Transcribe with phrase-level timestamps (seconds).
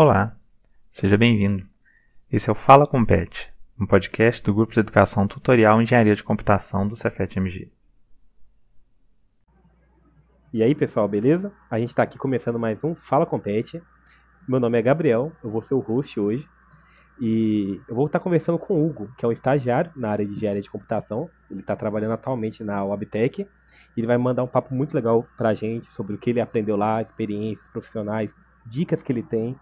[0.00, 0.36] Olá,
[0.88, 1.66] seja bem-vindo.
[2.30, 6.86] Esse é o Fala Compete, um podcast do Grupo de Educação Tutorial Engenharia de Computação
[6.86, 7.68] do Cefet-MG.
[10.52, 11.52] E aí, pessoal, beleza?
[11.68, 13.82] A gente está aqui começando mais um Fala Compete.
[14.48, 16.48] Meu nome é Gabriel, eu vou ser o host hoje.
[17.20, 20.30] E eu vou estar conversando com o Hugo, que é um estagiário na área de
[20.30, 21.28] engenharia de computação.
[21.50, 23.48] Ele está trabalhando atualmente na Wabtec.
[23.96, 26.76] Ele vai mandar um papo muito legal para a gente sobre o que ele aprendeu
[26.76, 28.32] lá, experiências profissionais,
[28.64, 29.58] dicas que ele tem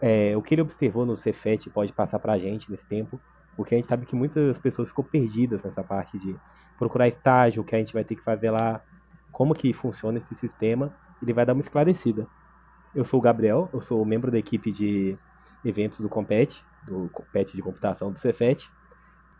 [0.00, 3.20] é, o que ele observou no Cefet pode passar para a gente nesse tempo,
[3.56, 6.36] porque a gente sabe que muitas pessoas ficam perdidas nessa parte de
[6.78, 8.82] procurar estágio, o que a gente vai ter que fazer lá,
[9.32, 12.26] como que funciona esse sistema, ele vai dar uma esclarecida.
[12.94, 15.18] Eu sou o Gabriel, eu sou membro da equipe de
[15.64, 18.70] eventos do Compete, do Compete de computação do Cefet,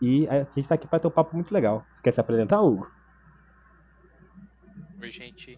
[0.01, 1.85] e a gente está aqui para ter um papo muito legal.
[2.03, 2.89] Quer se apresentar, Hugo?
[5.01, 5.53] Oi, gente.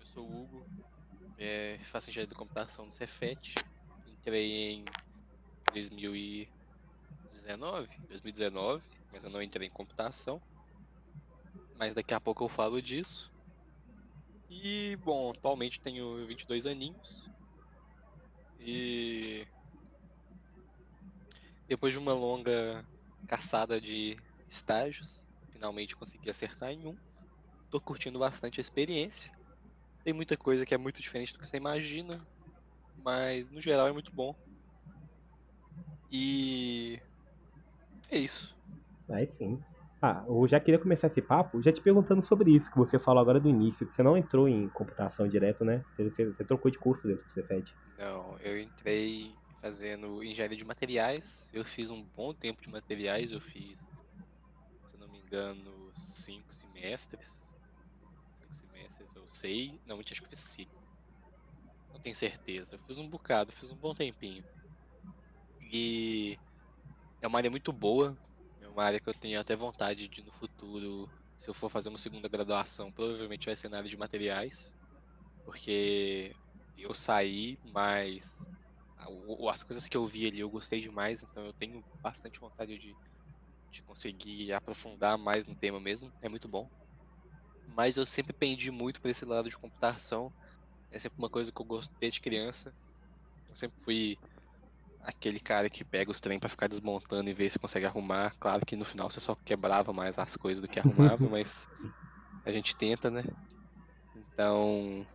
[0.00, 0.66] Eu sou o Hugo,
[1.38, 3.54] é, faço engenharia de computação do Cefet
[4.24, 4.84] entrei em
[5.74, 10.40] 2019, 2019, mas eu não entrei em computação.
[11.78, 13.30] Mas daqui a pouco eu falo disso.
[14.48, 17.28] E, bom, atualmente tenho 22 aninhos.
[18.60, 19.46] E
[21.68, 22.82] depois de uma longa
[23.28, 24.16] caçada de
[24.48, 25.22] estágios,
[25.52, 26.96] finalmente consegui acertar em um.
[27.70, 29.30] Tô curtindo bastante a experiência.
[30.02, 32.26] Tem muita coisa que é muito diferente do que você imagina,
[33.02, 34.34] mas no geral é muito bom.
[36.10, 37.00] E
[38.10, 38.56] é isso.
[39.10, 39.58] Aí sim.
[40.00, 43.22] Ah, eu já queria começar esse papo já te perguntando sobre isso que você falou
[43.22, 45.82] agora do início, que você não entrou em computação direto, né?
[45.96, 47.74] Você, você trocou de curso dentro do Cefet.
[47.96, 51.48] Não, eu entrei fazendo engenharia de materiais.
[51.54, 53.90] Eu fiz um bom tempo de materiais, eu fiz,
[54.86, 57.54] se não me engano, cinco semestres.
[58.34, 59.80] Cinco semestres, eu sei.
[59.86, 60.83] Não, acho que eu fiz cinco
[61.94, 62.78] não tenho certeza.
[62.86, 64.44] Fiz um bocado, fiz um bom tempinho.
[65.72, 66.38] E
[67.20, 68.18] é uma área muito boa.
[68.60, 71.88] É uma área que eu tenho até vontade de no futuro, se eu for fazer
[71.88, 74.74] uma segunda graduação, provavelmente vai ser na área de materiais.
[75.44, 76.36] Porque
[76.76, 78.50] eu saí, mas
[79.50, 82.96] as coisas que eu vi ali eu gostei demais, então eu tenho bastante vontade de,
[83.70, 86.12] de conseguir aprofundar mais no tema mesmo.
[86.22, 86.70] É muito bom.
[87.66, 90.32] Mas eu sempre pendi muito para esse lado de computação
[90.94, 92.74] é sempre uma coisa que eu gostei de criança.
[93.48, 94.18] Eu sempre fui
[95.00, 98.34] aquele cara que pega os trem para ficar desmontando e ver se consegue arrumar.
[98.40, 101.68] Claro que no final você só quebrava mais as coisas do que arrumava, mas
[102.44, 103.22] a gente tenta, né?
[104.14, 105.06] Então,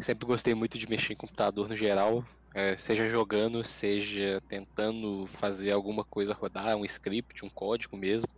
[0.00, 2.24] sempre gostei muito de mexer em computador no geral,
[2.54, 8.28] é, seja jogando, seja tentando fazer alguma coisa rodar, um script, um código mesmo.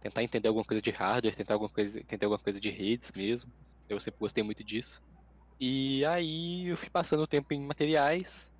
[0.00, 3.52] Tentar entender alguma coisa de hardware, tentar alguma coisa, entender alguma coisa de redes mesmo.
[3.88, 5.00] Eu sempre gostei muito disso.
[5.60, 8.52] E aí eu fui passando o tempo em materiais,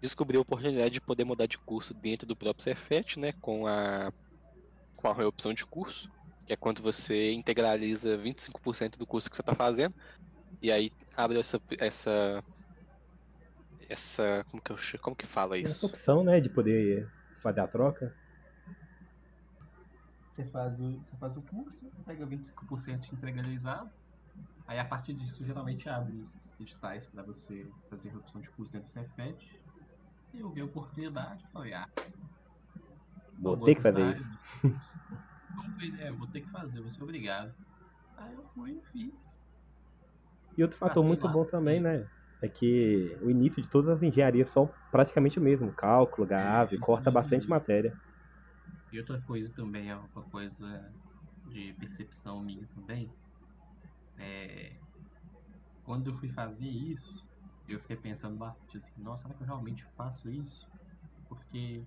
[0.00, 4.10] descobri a oportunidade de poder mudar de curso dentro do próprio Cefet, né, com a
[4.96, 6.08] com a opção de curso,
[6.46, 9.94] que é quando você integraliza 25% do curso que você está fazendo,
[10.62, 12.42] e aí abre essa essa
[13.88, 15.86] essa como que eu como que fala isso?
[15.86, 17.08] Essa opção, né, de poder
[17.42, 18.12] fazer a troca.
[20.32, 23.90] Você faz o, você faz o curso, pega 25% integralizado,
[24.66, 28.88] Aí a partir disso geralmente abre os editais para você fazer redução de custo dentro
[28.88, 29.60] do Cefet.
[30.34, 31.88] E eu vi a oportunidade, falei, ah,
[33.38, 34.16] vou ter que fazer
[34.64, 34.98] isso.
[36.00, 37.54] é, vou ter que fazer, vou ser obrigado.
[38.16, 39.40] Aí eu fui e fiz.
[40.56, 41.32] E outro fator muito lá.
[41.32, 42.06] bom também, né?
[42.42, 45.72] É que o início de todas as engenharias são praticamente o mesmo.
[45.72, 47.92] Cálculo, GAV, é, corta bastante matéria.
[48.92, 50.90] E outra coisa também, é uma coisa
[51.48, 53.10] de percepção minha também,
[55.86, 57.24] quando eu fui fazer isso,
[57.68, 60.68] eu fiquei pensando bastante assim, nossa, será que eu realmente faço isso?
[61.28, 61.86] Porque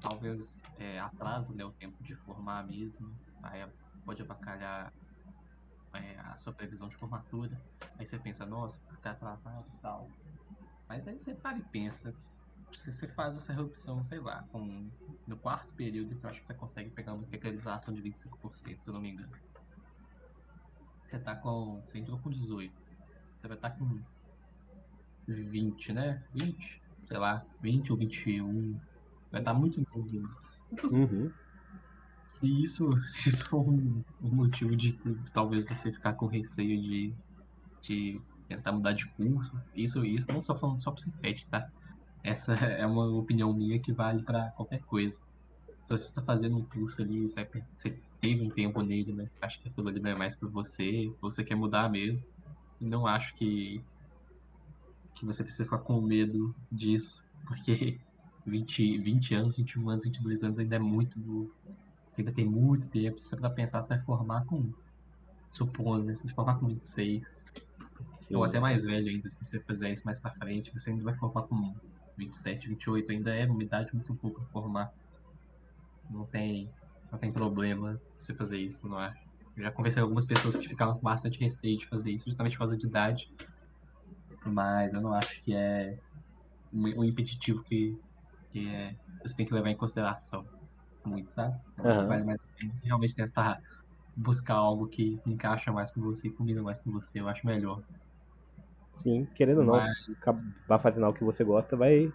[0.00, 3.12] talvez é, atrasa né, o tempo de formar mesmo,
[3.42, 3.68] aí
[4.04, 4.92] pode abacalhar
[5.94, 7.60] é, a sua previsão de formatura.
[7.98, 10.08] Aí você pensa, nossa, ficar atrasado e tal.
[10.88, 12.14] Mas aí você para e pensa,
[12.72, 14.88] se você faz essa reopção, sei lá, com,
[15.26, 18.88] no quarto período, que eu acho que você consegue pegar uma integralização de 25%, se
[18.88, 19.32] eu não me engano.
[21.04, 21.82] Você tá com.
[21.86, 22.87] Você entrou com 18.
[23.40, 24.00] Você vai estar tá com
[25.26, 26.22] 20, né?
[26.34, 26.82] 20?
[27.06, 28.78] Sei lá, 20 ou 21.
[29.30, 30.30] Vai estar tá muito novo.
[30.92, 31.30] Uhum.
[32.26, 34.98] Se isso, se isso for um, um motivo de,
[35.32, 37.14] talvez você ficar com receio de,
[37.80, 41.70] de tentar mudar de curso, isso, isso não só falando só pro Cefet, tá?
[42.22, 45.20] Essa é uma opinião minha que vale para qualquer coisa
[45.96, 47.48] se você está fazendo um curso ali, você,
[48.20, 51.42] teve um tempo nele, mas acha que aquilo ali não é mais para você, você
[51.42, 52.26] quer mudar mesmo,
[52.80, 53.82] não acho que
[55.14, 57.98] que você precisa ficar com medo disso, porque
[58.46, 61.52] 20, 20 anos, 21 anos, 22 anos ainda é muito novo.
[62.10, 64.72] Você ainda tem muito tempo, você pra pensar, você vai formar com,
[65.52, 66.14] supondo, né?
[66.14, 67.48] Você vai formar com 26,
[68.30, 71.16] ou até mais velho ainda, se você fizer isso mais pra frente, você ainda vai
[71.16, 71.74] formar com
[72.16, 74.92] 27, 28, ainda é uma idade muito pouco pra formar.
[76.10, 76.70] Não tem,
[77.10, 79.14] não tem problema você fazer isso, não é?
[79.58, 82.54] Eu já conversei com algumas pessoas que ficavam com bastante receio de fazer isso, justamente
[82.54, 83.26] por causa de idade.
[84.44, 85.98] Mas eu não acho que é
[86.72, 87.98] um, um impeditivo que,
[88.50, 90.48] que é, você tem que levar em consideração
[91.06, 91.56] muito, sabe?
[91.84, 92.06] Aham.
[92.06, 93.58] vale mais a pena você realmente tentar
[94.16, 97.82] buscar algo que encaixa mais com você, combina mais com você, eu acho melhor.
[99.02, 102.14] Sim, querendo ou não, Mas- acabar fazendo algo que você gosta vai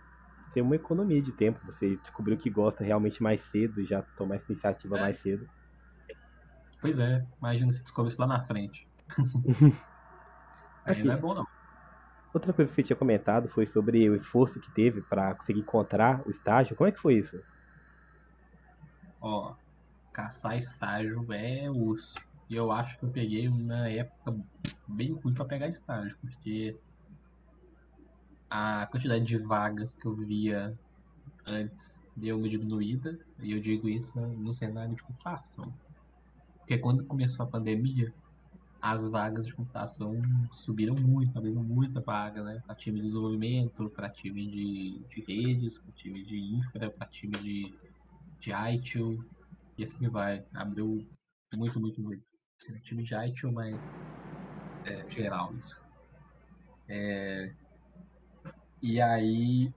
[0.52, 1.60] ter uma economia de tempo.
[1.66, 5.00] Você descobriu que gosta realmente mais cedo e já tomar essa iniciativa É.
[5.00, 5.50] mais cedo.
[6.84, 8.86] Pois é, imagina se descobre isso lá na frente.
[10.84, 11.04] Aí Aqui.
[11.06, 11.48] não é bom não.
[12.34, 16.22] Outra coisa que você tinha comentado foi sobre o esforço que teve para conseguir encontrar
[16.28, 16.76] o estágio.
[16.76, 17.42] Como é que foi isso?
[19.22, 19.56] Ó,
[20.12, 22.16] caçar estágio é osso.
[22.50, 24.36] E eu acho que eu peguei uma época
[24.86, 26.78] bem ruim pra pegar estágio, porque
[28.50, 30.78] a quantidade de vagas que eu via
[31.46, 35.74] antes deu uma diminuída, e eu digo isso no cenário de computação.
[36.64, 38.14] Porque quando começou a pandemia,
[38.82, 40.22] as vagas de computação
[40.52, 42.62] subiram muito, abriram muita vaga, né?
[42.66, 47.38] Para time de desenvolvimento, para time de, de redes, para time de infra, para time
[47.38, 47.74] de,
[48.40, 49.24] de ITIL,
[49.78, 50.46] e assim vai.
[50.54, 51.06] Abriu
[51.56, 52.24] muito, muito, muito.
[52.60, 53.80] Assim, time de ITIL, mas
[54.86, 55.82] é, geral isso.
[56.88, 57.54] É,
[58.82, 59.74] e aí,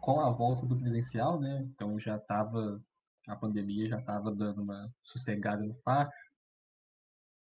[0.00, 1.62] com a volta do presencial, né?
[1.74, 2.82] Então já tava,
[3.28, 6.25] a pandemia já tava dando uma sossegada no facho.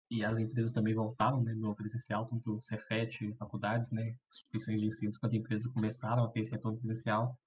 [0.09, 4.87] E as empresas também voltaram, né, no presencial, tanto o Cefet, faculdades, né, instituições de
[4.87, 7.37] ensino, quanto empresas começaram a ter esse retorno presencial,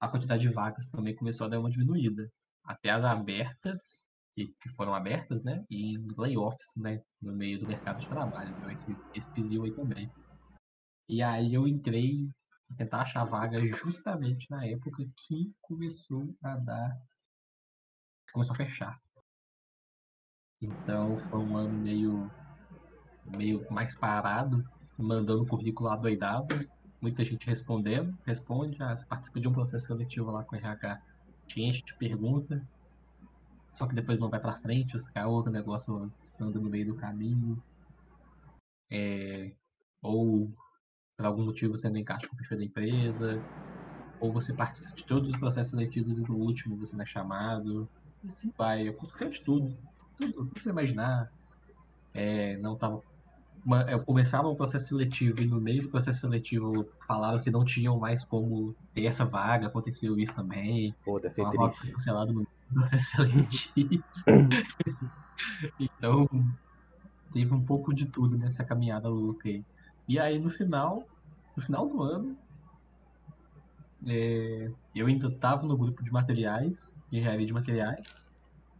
[0.00, 2.30] a quantidade de vagas também começou a dar uma diminuída.
[2.64, 7.66] Até as abertas, que, que foram abertas, né, e em layoffs, né, no meio do
[7.66, 10.12] mercado de trabalho, então esse, esse pisil aí também.
[11.08, 12.28] E aí eu entrei
[12.68, 16.96] pra tentar achar vaga justamente na época que começou a dar,
[18.32, 19.07] começou a fechar.
[20.60, 22.30] Então foi um ano meio,
[23.36, 24.64] meio mais parado,
[24.98, 26.48] mandando currículo adoidado,
[27.00, 31.00] muita gente respondendo, responde, ah, você participa de um processo seletivo lá com o RH,
[31.46, 32.60] te enche de pergunta,
[33.74, 36.96] só que depois não vai pra frente, os caras, o negócio anda no meio do
[36.96, 37.62] caminho,
[38.90, 39.52] é,
[40.02, 40.50] ou
[41.16, 43.40] por algum motivo você não encaixa com o perfil da empresa,
[44.18, 47.88] ou você participa de todos os processos seletivos e no último você não é chamado,
[48.24, 49.78] e assim vai, aconteceu de tudo
[50.18, 51.28] tudo, que você imaginar.
[52.14, 53.02] É, não tava.
[53.64, 57.64] uma- eu começava o processo seletivo e no meio do processo seletivo falaram que não
[57.64, 60.94] tinham mais como ter essa vaga, aconteceu isso também.
[61.04, 61.92] Pô, deve ser triste.
[61.92, 64.04] cancelada no processo seletivo.
[65.78, 66.26] então,
[67.32, 69.64] teve um pouco de tudo nessa caminhada louca aí.
[70.08, 71.06] E aí no final,
[71.56, 72.36] no final do ano,
[74.06, 76.78] é, eu ainda tava no grupo de materiais,
[77.10, 78.27] de engenharia de materiais.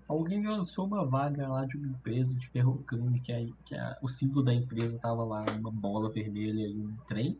[0.08, 4.08] Alguém lançou uma vaga lá de uma empresa de ferrocrome, que, é, que é, o
[4.08, 7.38] símbolo da empresa tava lá, uma bola vermelha e um trem,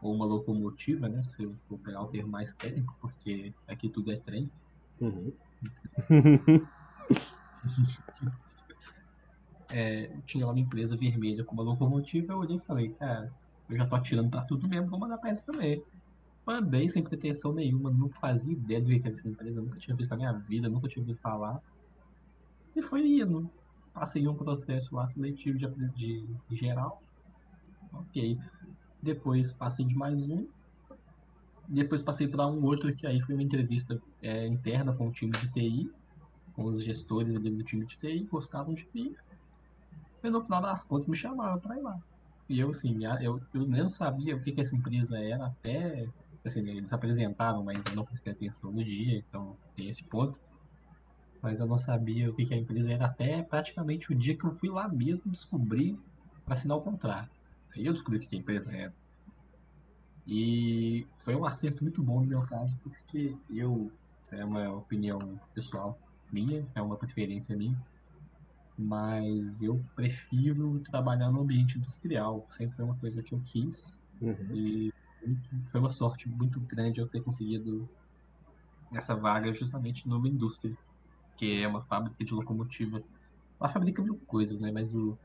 [0.00, 1.22] ou uma locomotiva, né?
[1.22, 4.50] Se eu for pegar o termo mais técnico, porque aqui tudo é trem.
[5.00, 5.32] Uhum.
[9.68, 13.32] É, tinha lá uma empresa vermelha com uma locomotiva, eu olhei e falei, cara,
[13.68, 15.82] eu já tô atirando pra tudo mesmo, vou mandar pra essa também.
[16.46, 20.10] Mandei sem pretensão nenhuma, não fazia ideia do que era essa empresa, nunca tinha visto
[20.12, 21.60] na minha vida, nunca tinha ouvido falar.
[22.76, 23.50] E foi indo.
[23.92, 27.02] Passei um processo lá seletivo de, de, geral.
[27.92, 28.38] Ok.
[29.02, 30.46] Depois passei de mais um.
[31.66, 35.32] Depois passei para um outro que aí foi uma entrevista é, interna com o time
[35.32, 35.90] de TI,
[36.54, 39.16] com os gestores ali do time de TI, gostavam de mim.
[40.22, 41.98] E no final das contas me chamaram para ir lá.
[42.48, 46.06] E eu, assim, eu, eu nem sabia o que, que essa empresa era até
[46.46, 50.38] assim, eles apresentaram, mas eu não prestei atenção no dia, então tem esse ponto.
[51.42, 54.44] Mas eu não sabia o que, que a empresa era até praticamente o dia que
[54.44, 55.98] eu fui lá mesmo descobrir
[56.44, 57.30] para assinar o contrato.
[57.74, 58.94] Aí eu descobri o que, que a empresa era.
[60.26, 63.92] E foi um acerto muito bom no meu caso, porque eu,
[64.32, 65.96] é uma opinião pessoal
[66.32, 67.78] minha, é uma preferência minha,
[68.76, 73.96] mas eu prefiro trabalhar no ambiente industrial, sempre foi uma coisa que eu quis.
[74.20, 74.54] Uhum.
[74.54, 74.92] E
[75.66, 77.88] foi uma sorte muito grande eu ter conseguido
[78.92, 80.76] essa vaga justamente numa indústria,
[81.36, 83.02] que é uma fábrica de locomotiva.
[83.60, 84.70] Ela fabrica mil coisas, né?
[84.70, 85.18] Mas o,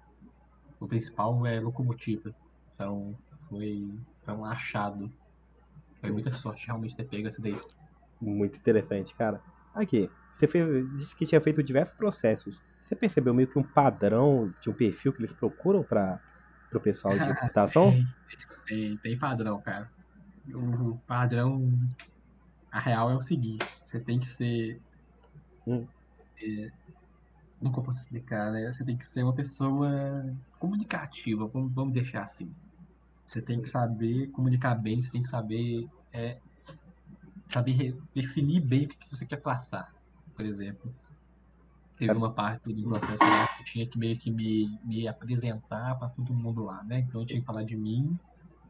[0.79, 2.34] o principal é locomotiva.
[2.74, 3.15] Então
[3.50, 3.89] foi,
[4.24, 5.12] foi um achado.
[6.00, 7.60] Foi muita sorte realmente ter pego essa daí.
[8.20, 9.41] Muito interessante, cara.
[9.74, 12.60] Aqui, você fez, disse que tinha feito diversos processos.
[12.88, 16.20] Você percebeu meio que um padrão de um perfil que eles procuram para
[16.77, 17.93] o pessoal de computação?
[18.67, 19.89] tem, tem, padrão, cara.
[20.53, 21.71] O padrão,
[22.71, 24.81] a real é o seguinte: você tem que ser.
[25.67, 25.85] Hum.
[26.41, 26.71] É,
[27.61, 28.71] eu posso explicar, né?
[28.71, 30.25] Você tem que ser uma pessoa
[30.57, 32.51] comunicativa, vamos, vamos deixar assim.
[33.27, 36.37] Você tem que saber comunicar bem, você tem que saber é,
[37.47, 39.93] saber definir bem o que você quer passar.
[40.35, 40.93] Por exemplo,
[42.01, 46.00] teve uma parte do processo lá que eu tinha que meio que me, me apresentar
[46.00, 47.01] para todo mundo lá, né?
[47.01, 48.17] Então eu tinha que falar de mim,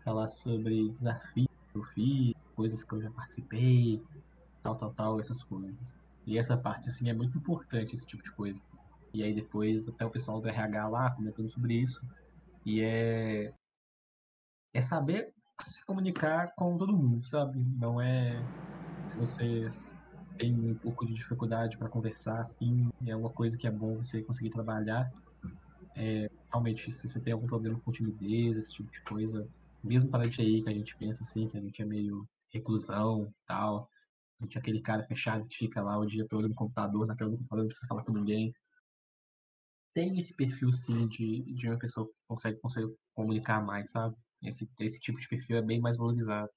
[0.04, 4.04] falar sobre desafios que eu fiz, coisas que eu já participei,
[4.62, 5.96] tal, tal, tal, essas coisas.
[6.28, 8.62] E essa parte, assim, é muito importante, esse tipo de coisa.
[9.14, 12.02] E aí depois até o pessoal do RH lá comentando sobre isso.
[12.66, 13.54] E é,
[14.74, 17.64] é saber se comunicar com todo mundo, sabe?
[17.80, 18.44] Não é
[19.08, 19.70] se você
[20.42, 24.24] tem um pouco de dificuldade para conversar, assim, é uma coisa que é bom você
[24.24, 25.12] conseguir trabalhar.
[25.96, 29.48] É, realmente, se você tem algum problema com timidez, esse tipo de coisa,
[29.84, 32.28] mesmo para a gente aí que a gente pensa assim, que a gente é meio
[32.50, 33.88] reclusão tal,
[34.40, 37.16] a gente é aquele cara fechado que fica lá o dia todo no computador, na
[37.16, 38.52] tela do computador, não precisa falar com ninguém
[39.94, 44.16] tem esse perfil sim de, de uma pessoa que consegue, consegue comunicar mais, sabe?
[44.42, 46.50] Esse, esse tipo de perfil é bem mais valorizado.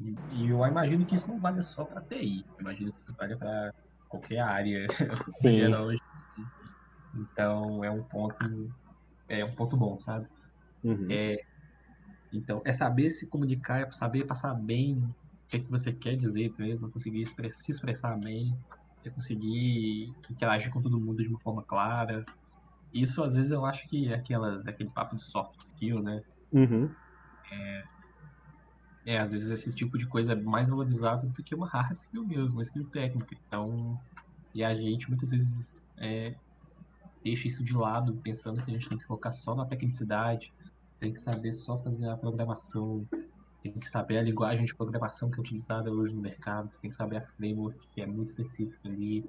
[0.00, 3.16] E, e eu imagino que isso não vale só para TI, eu imagino que isso
[3.18, 3.72] vale para
[4.08, 4.86] qualquer área
[5.44, 5.88] em geral.
[7.14, 8.36] Então é um ponto
[9.28, 10.26] é um ponto bom, sabe?
[10.82, 11.06] Uhum.
[11.10, 11.36] É,
[12.32, 15.14] então é saber se comunicar, é saber passar bem o
[15.48, 18.56] que, é que você quer dizer mesmo, conseguir se expressar bem
[19.04, 22.24] é conseguir interagir com todo mundo de uma forma clara.
[22.92, 26.20] Isso, às vezes, eu acho que é aquelas, aquele papo de soft skill, né?
[26.52, 26.94] Uhum.
[27.52, 27.84] É,
[29.10, 32.24] é, às vezes, esse tipo de coisa é mais valorizado do que uma hard skill
[32.24, 33.36] mesmo, uma skill técnica.
[33.44, 33.98] Então,
[34.54, 36.36] e a gente, muitas vezes, é,
[37.24, 40.52] deixa isso de lado, pensando que a gente tem que focar só na tecnicidade,
[41.00, 43.04] tem que saber só fazer a programação,
[43.60, 46.90] tem que saber a linguagem de programação que é utilizada hoje no mercado, você tem
[46.90, 49.28] que saber a framework que é muito específica ali,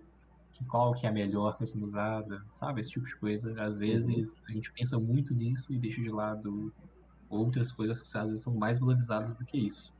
[0.53, 2.81] que qual que é a melhor que sendo usada, sabe?
[2.81, 3.59] Esse tipo de coisa.
[3.59, 4.45] Às vezes uhum.
[4.47, 6.71] a gente pensa muito nisso e deixa de lado
[7.31, 9.93] outras coisas que às vezes são mais valorizadas do que isso.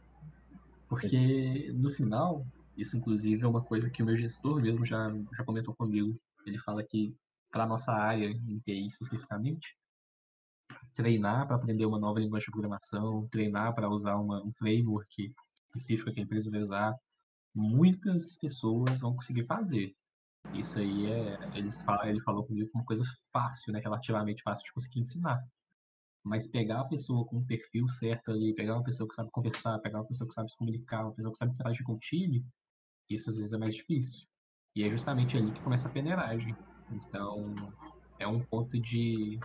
[0.87, 2.45] Porque no final,
[2.75, 6.19] isso inclusive é uma coisa que o meu gestor mesmo já, já comentou comigo.
[6.45, 7.15] Ele fala que
[7.51, 9.77] para nossa área em TI especificamente,
[10.95, 15.33] treinar para aprender uma nova linguagem de programação, treinar para usar uma, um framework
[15.67, 16.95] específico que a empresa vai usar,
[17.53, 19.93] muitas pessoas vão conseguir fazer.
[20.53, 24.43] Isso aí é, eles falam, ele falou comigo que é uma coisa fácil, né, relativamente
[24.43, 25.41] fácil de conseguir ensinar.
[26.23, 29.79] Mas pegar a pessoa com o perfil certo ali, pegar uma pessoa que sabe conversar,
[29.79, 32.45] pegar uma pessoa que sabe se comunicar, uma pessoa que sabe interagir com o time,
[33.09, 34.27] isso às vezes é mais difícil.
[34.75, 36.55] E é justamente ali que começa a peneiragem.
[36.91, 37.53] Então,
[38.19, 39.39] é um ponto de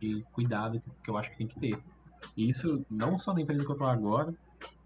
[0.00, 1.82] de cuidado que eu acho que tem que ter.
[2.36, 4.34] E isso não só na empresa que eu estou agora,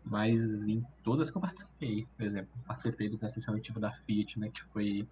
[0.05, 2.07] mas em todas que eu participei.
[2.17, 5.09] Por exemplo, participei do processo seletivo da Fiat, né, que foi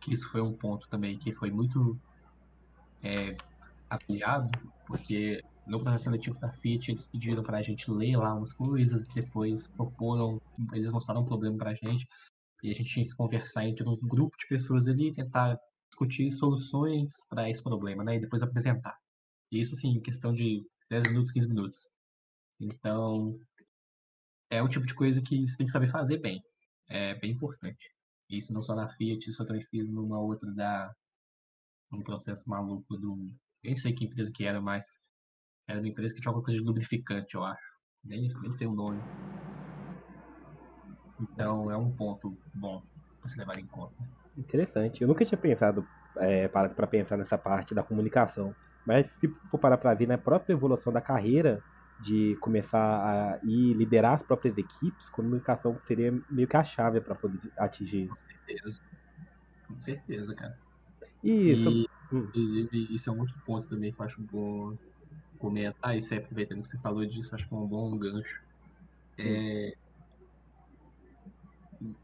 [0.00, 1.96] que isso foi um ponto também que foi muito
[3.02, 3.36] é,
[3.96, 4.50] apoiado,
[4.86, 9.08] porque no processo seletivo da Fiat eles pediram para a gente ler lá umas coisas,
[9.08, 10.40] depois proporam,
[10.72, 12.06] eles mostraram um problema para a gente,
[12.62, 15.58] e a gente tinha que conversar entre um grupo de pessoas ali tentar
[15.88, 18.16] discutir soluções para esse problema, né?
[18.16, 18.96] E depois apresentar.
[19.50, 21.86] Isso, assim, em questão de 10 minutos, 15 minutos.
[22.60, 23.38] Então,
[24.48, 26.42] é o tipo de coisa que você tem que saber fazer bem.
[26.88, 27.90] É bem importante.
[28.28, 30.94] Isso não só na Fiat, isso eu também fiz numa outra da.
[31.92, 33.34] um processo maluco do.
[33.62, 34.98] Nem sei que empresa que era, mas
[35.68, 37.62] era uma empresa que tinha alguma coisa de lubrificante, eu acho.
[38.04, 39.00] Nem, nem sei o nome.
[41.20, 42.82] Então é um ponto bom
[43.20, 43.94] pra se levar em conta.
[44.36, 45.02] Interessante.
[45.02, 45.88] Eu nunca tinha pensado,
[46.18, 48.56] é, parado para pensar nessa parte da comunicação.
[48.84, 51.62] Mas se for parar para ver na própria evolução da carreira,
[51.98, 57.14] de começar a ir liderar as próprias equipes, comunicação seria meio que a chave para
[57.14, 58.16] poder atingir isso.
[58.16, 58.80] Com certeza.
[59.68, 60.58] Com certeza, cara.
[61.22, 61.68] Isso.
[61.70, 62.24] E, hum.
[62.28, 64.76] Inclusive, isso é um outro ponto também que eu acho bom
[65.38, 68.40] comentar, e sempre aproveitando que você falou disso, acho que é um bom gancho.
[69.18, 69.72] É,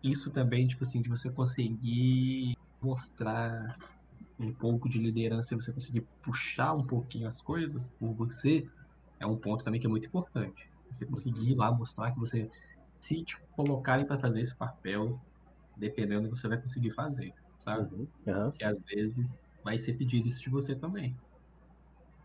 [0.02, 3.76] isso também, tipo assim, de você conseguir mostrar
[4.38, 8.64] um pouco de liderança você conseguir puxar um pouquinho as coisas por você,
[9.20, 10.60] é um ponto também que é muito importante.
[10.90, 12.48] Você conseguir ir lá mostrar que você,
[13.00, 15.20] se te colocarem para fazer esse papel,
[15.76, 17.94] dependendo, você vai conseguir fazer, sabe?
[17.94, 18.08] Uhum.
[18.26, 18.50] Uhum.
[18.50, 21.14] Porque às vezes vai ser pedido isso de você também.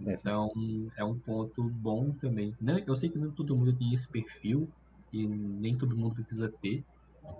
[0.05, 0.13] É.
[0.13, 0.49] Então
[0.95, 2.55] é um ponto bom também.
[2.59, 4.69] Não, eu sei que não todo mundo tem esse perfil
[5.11, 6.81] e nem todo mundo precisa ter.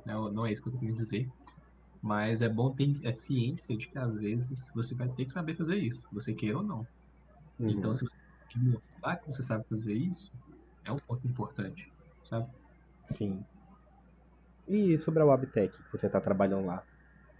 [0.06, 1.30] Não, não é isso que eu tô querendo dizer.
[2.02, 5.56] Mas é bom ter a ciência de que às vezes você vai ter que saber
[5.56, 6.86] fazer isso, você queira ou não.
[7.58, 7.70] Uhum.
[7.70, 8.18] Então se você
[8.58, 10.30] mostrar que você sabe fazer isso,
[10.84, 11.90] é um ponto importante,
[12.26, 12.50] sabe?
[13.18, 13.42] Sim.
[14.68, 16.84] E sobre a Wabtec que você está trabalhando lá?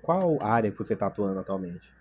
[0.02, 1.94] Qual área que você está atuando atualmente?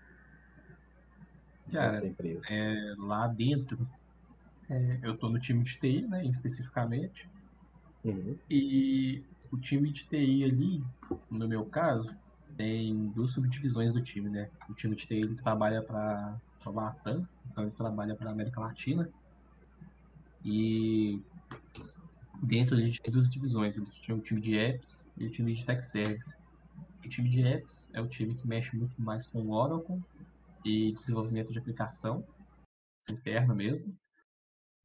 [1.71, 2.41] Cara, empresa?
[2.49, 3.87] é, lá dentro,
[4.69, 7.29] é, eu tô no time de TI, né, especificamente.
[8.03, 8.37] Uhum.
[8.49, 10.83] E o time de TI ali,
[11.29, 12.13] no meu caso,
[12.57, 14.49] tem duas subdivisões do time, né?
[14.69, 18.59] O time de TI ele trabalha para a Latam, então ele trabalha para a América
[18.59, 19.09] Latina.
[20.43, 21.21] E
[22.41, 25.29] dentro a gente tem duas divisões, a gente tem o time de apps e o
[25.29, 26.35] time de tech service.
[27.05, 30.01] O time de apps é o time que mexe muito mais com o Oracle
[30.65, 32.25] e desenvolvimento de aplicação
[33.09, 33.97] interna mesmo.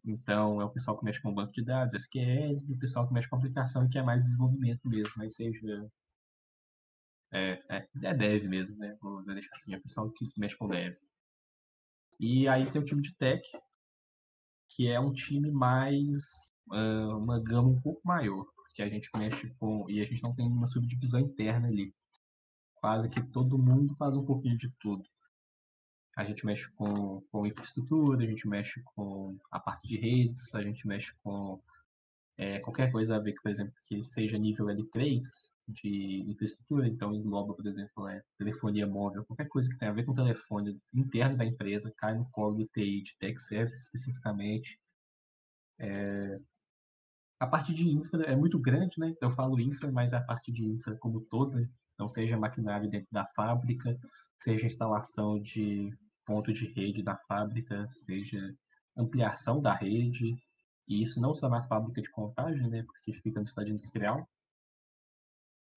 [0.04, 3.12] Então, é o pessoal que mexe com banco de dados, SQL, e o pessoal que
[3.12, 5.90] mexe com aplicação, que é mais desenvolvimento mesmo, mas seja.
[7.30, 8.96] É, é, é dev mesmo, né?
[9.02, 10.96] Vou deixar assim, é o pessoal que mexe com dev.
[12.18, 13.42] E aí tem o time de tech,
[14.70, 16.52] que é um time mais.
[16.70, 19.88] ah, uma gama um pouco maior, porque a gente mexe com.
[19.90, 21.94] E a gente não tem uma subdivisão interna ali.
[22.76, 25.04] Quase que todo mundo faz um pouquinho de tudo.
[26.18, 30.60] A gente mexe com, com infraestrutura, a gente mexe com a parte de redes, a
[30.60, 31.62] gente mexe com
[32.36, 35.22] é, qualquer coisa a ver, por exemplo, que seja nível L3
[35.68, 40.04] de infraestrutura, então engloba, por exemplo, é, telefonia móvel, qualquer coisa que tenha a ver
[40.04, 44.76] com o telefone interno da empresa, cai no colo do TI, de Tech Service especificamente.
[45.78, 46.40] É,
[47.38, 49.14] a parte de infra é muito grande, né?
[49.20, 53.24] Eu falo infra, mas a parte de infra como toda, não seja maquinário dentro da
[53.36, 53.96] fábrica,
[54.36, 55.96] seja instalação de
[56.28, 58.54] ponto de rede da fábrica, seja
[58.94, 60.36] ampliação da rede,
[60.86, 64.28] e isso não só na fábrica de contagem, né, porque fica no estádio industrial,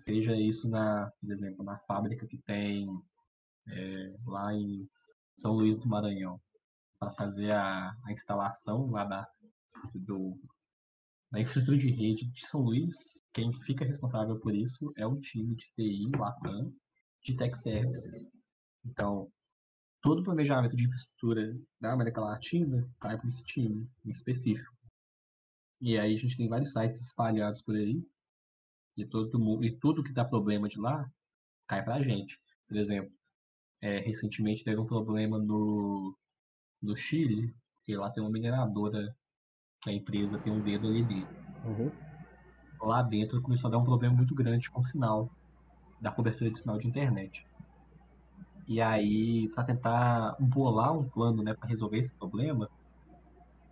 [0.01, 2.85] seja isso na, por exemplo, na fábrica que tem
[3.69, 4.85] é, lá em
[5.37, 6.39] São Luís do Maranhão,
[6.99, 9.25] para fazer a, a instalação lá da,
[9.95, 10.37] do,
[11.31, 15.55] da infraestrutura de rede de São Luís, quem fica responsável por isso é o time
[15.55, 16.73] de TI, Latam,
[17.23, 18.29] de Tech Services.
[18.83, 19.31] Então,
[20.01, 24.75] todo o planejamento de infraestrutura da América Latina cai para esse time em específico.
[25.79, 28.03] E aí a gente tem vários sites espalhados por aí,
[28.97, 31.09] e, todo, mu- e tudo que dá problema de lá
[31.67, 32.39] cai para a gente.
[32.67, 33.11] Por exemplo,
[33.81, 36.15] é, recentemente teve um problema no,
[36.81, 37.53] no Chile,
[37.85, 39.15] que lá tem uma mineradora
[39.81, 41.35] que a empresa tem um dedo ali dentro.
[41.65, 41.91] Uhum.
[42.81, 45.31] Lá dentro começou a dar um problema muito grande com o sinal,
[45.99, 47.45] da cobertura de sinal de internet.
[48.67, 52.69] E aí, para tentar bolar um plano né, para resolver esse problema,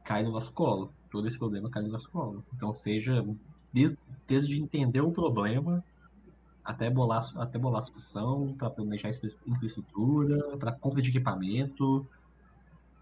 [0.04, 0.96] cai no nosso colo.
[1.10, 2.46] Todo esse problema cai no nosso colo.
[2.54, 3.24] Então, seja
[3.72, 3.98] desde,
[4.28, 5.84] desde entender o problema
[6.64, 12.08] até bolar, até bolar a solução, para planejar infra- infraestrutura, para compra de equipamento,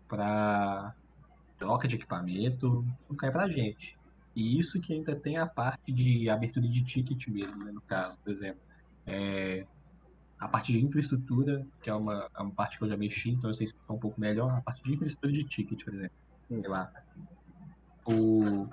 [0.07, 0.93] para
[1.57, 3.99] troca de equipamento, tudo cai pra gente.
[4.35, 8.17] E isso que ainda tem a parte de abertura de ticket mesmo, né, no caso,
[8.23, 8.61] por exemplo.
[9.05, 9.67] É,
[10.39, 13.49] a parte de infraestrutura, que é uma, é uma parte que eu já mexi, então
[13.49, 16.15] eu sei explicar um pouco melhor, a parte de infraestrutura de ticket, por exemplo.
[16.49, 16.61] Hum.
[16.61, 16.91] Sei lá,
[18.05, 18.67] o,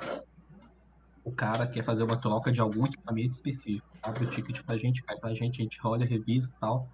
[1.25, 5.03] o cara quer fazer uma troca de algum equipamento específico, abre o ticket pra gente,
[5.03, 6.89] cai pra gente, a gente olha, revisa e tal.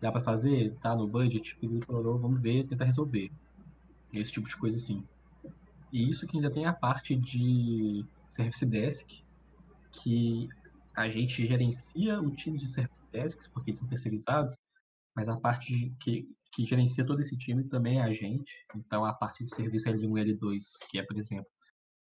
[0.00, 0.74] Dá pra fazer?
[0.80, 1.56] Tá no budget?
[1.56, 3.30] Piorou, vamos ver, tentar resolver.
[4.12, 5.04] Esse tipo de coisa assim.
[5.92, 9.22] E isso que ainda tem a parte de Service Desk,
[9.92, 10.48] que
[10.96, 13.01] a gente gerencia o time de Service
[13.52, 14.56] Porque eles são terceirizados,
[15.14, 18.52] mas a parte que, que gerencia todo esse time também é a gente.
[18.74, 20.58] Então, a parte do serviço L1 e L2,
[20.90, 21.50] que é, por exemplo,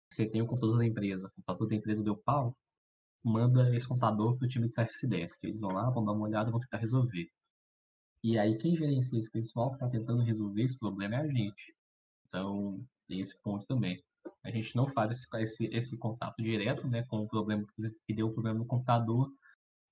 [0.09, 2.55] você tem o computador da empresa, o computador da empresa deu pau,
[3.23, 5.43] manda esse computador para o time de Service Desk.
[5.43, 7.29] Eles vão lá, vão dar uma olhada, vão tentar resolver.
[8.23, 11.75] E aí, quem gerencia esse pessoal que está tentando resolver esse problema é a gente.
[12.27, 14.03] Então, tem esse ponto também.
[14.43, 17.99] A gente não faz esse, esse, esse contato direto né, com o problema por exemplo,
[18.05, 19.31] que deu o problema no computador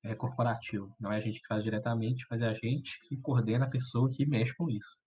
[0.03, 0.93] é, corporativo.
[0.99, 4.09] Não é a gente que faz diretamente, mas é a gente que coordena a pessoa
[4.11, 4.97] que mexe com isso.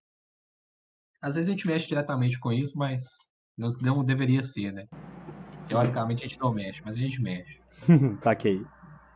[1.21, 3.05] Às vezes a gente mexe diretamente com isso, mas
[3.57, 4.89] não, não deveria ser, né?
[5.69, 7.61] Teoricamente a gente não mexe, mas a gente mexe.
[8.23, 8.65] Saquei.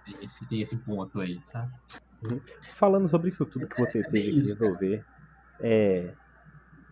[0.04, 1.72] Tem esse, tem esse ponto aí, sabe?
[2.76, 4.70] Falando sobre isso tudo que você É bem teve que isso, cara.
[4.70, 5.04] resolver,
[5.60, 6.14] é,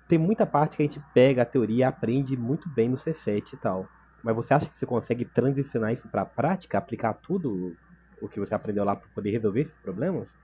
[0.09, 3.53] tem muita parte que a gente pega a teoria e aprende muito bem no C7
[3.53, 3.87] e tal.
[4.23, 7.77] Mas você acha que você consegue transicionar isso para a prática, aplicar tudo
[8.21, 10.37] o que você aprendeu lá para poder resolver esses problemas?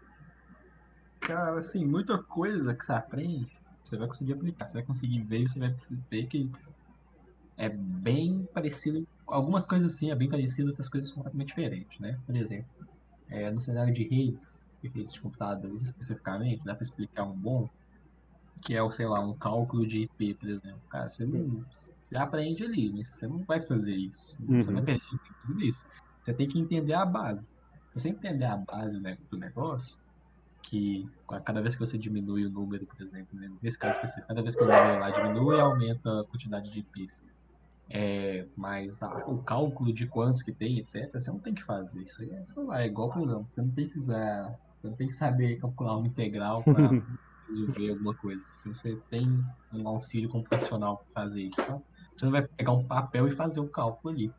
[1.21, 5.47] Cara, assim, muita coisa que você aprende você vai conseguir aplicar, você vai conseguir ver
[5.49, 5.75] você vai
[6.11, 6.51] ver que
[7.57, 9.07] é bem parecido.
[9.27, 12.21] Algumas coisas sim é bem parecido, outras coisas são completamente diferentes, né?
[12.27, 12.71] Por exemplo,
[13.29, 14.47] é, no cenário de redes,
[14.83, 17.69] de redes de computadores especificamente, dá para explicar um bom,
[18.65, 20.83] que é, o, sei lá, um cálculo de IP, por exemplo.
[20.91, 21.67] Cara, você não.
[22.03, 24.37] Você aprende ali, mas você não vai fazer isso.
[24.61, 24.85] Você não vai Uhum.
[24.85, 25.85] perder tempo fazendo isso.
[26.25, 27.54] Você tem que entender a base.
[27.95, 29.97] Se você entender a base né, do negócio,
[30.65, 31.05] que
[31.45, 34.57] cada vez que você diminui o número, por exemplo, né, nesse caso específico, cada vez
[34.57, 37.23] que o número lá diminui, aumenta a quantidade de IPs.
[37.89, 42.03] É, mas a- o cálculo de quantos que tem, etc., você não tem que fazer
[42.03, 42.21] isso.
[42.23, 43.47] aí É, sei lá, é igual programa.
[43.53, 44.51] Você não tem que usar.
[44.81, 46.89] Você não tem que saber calcular uma integral para
[47.47, 48.43] resolver alguma coisa.
[48.43, 51.79] Se você tem um auxílio computacional para fazer isso, tá?
[52.17, 54.35] você não vai pegar um papel e fazer o cálculo ali.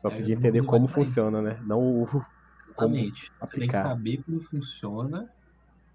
[0.00, 1.60] Só É, podia entender como funciona, né?
[1.64, 2.06] Não o.
[2.68, 3.30] Exatamente.
[3.40, 5.28] Você tem que saber como funciona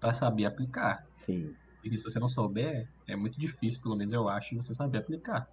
[0.00, 1.06] para saber aplicar.
[1.26, 1.54] Sim.
[1.80, 5.46] Porque se você não souber, é muito difícil, pelo menos eu acho, você saber aplicar.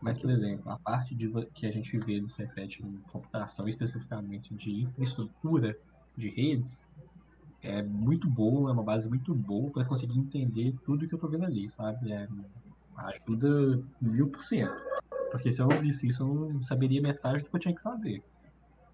[0.00, 4.54] Mas, por exemplo, a parte de, que a gente vê no Cefet em computação, especificamente
[4.54, 5.76] de infraestrutura
[6.16, 6.88] de redes,
[7.62, 11.28] é muito boa, é uma base muito boa para conseguir entender tudo que eu tô
[11.28, 12.10] vendo ali, sabe?
[12.10, 12.26] É,
[12.96, 14.89] ajuda mil por cento.
[15.30, 17.82] Porque se eu não visse isso, eu não saberia metade do que eu tinha que
[17.82, 18.22] fazer.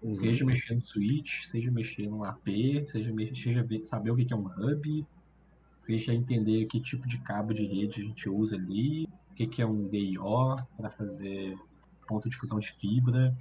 [0.01, 0.13] Uhum.
[0.13, 4.31] Seja mexer no switch, seja mexer no AP, seja, me- seja ver- saber o que
[4.31, 5.05] é um hub,
[5.79, 9.61] seja entender que tipo de cabo de rede a gente usa ali, o que que
[9.61, 11.55] é um DIO para fazer
[12.07, 13.35] ponto de fusão de fibra,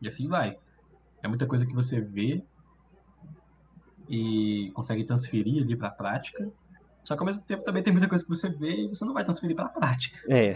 [0.00, 0.56] e assim vai.
[1.22, 2.42] É muita coisa que você vê
[4.08, 6.50] e consegue transferir ali para a prática,
[7.04, 9.12] só que ao mesmo tempo também tem muita coisa que você vê e você não
[9.14, 10.18] vai transferir para a prática.
[10.28, 10.54] É.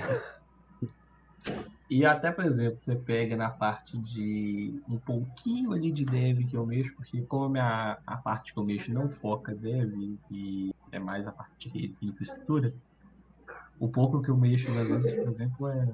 [1.91, 6.57] E até, por exemplo, você pega na parte de um pouquinho ali de dev que
[6.57, 9.93] eu mexo, porque como a, minha, a parte que eu mexo não foca dev
[10.31, 12.73] e é mais a parte de redes e infraestrutura,
[13.81, 15.89] o pouco que eu mexo, às vezes, por exemplo, é,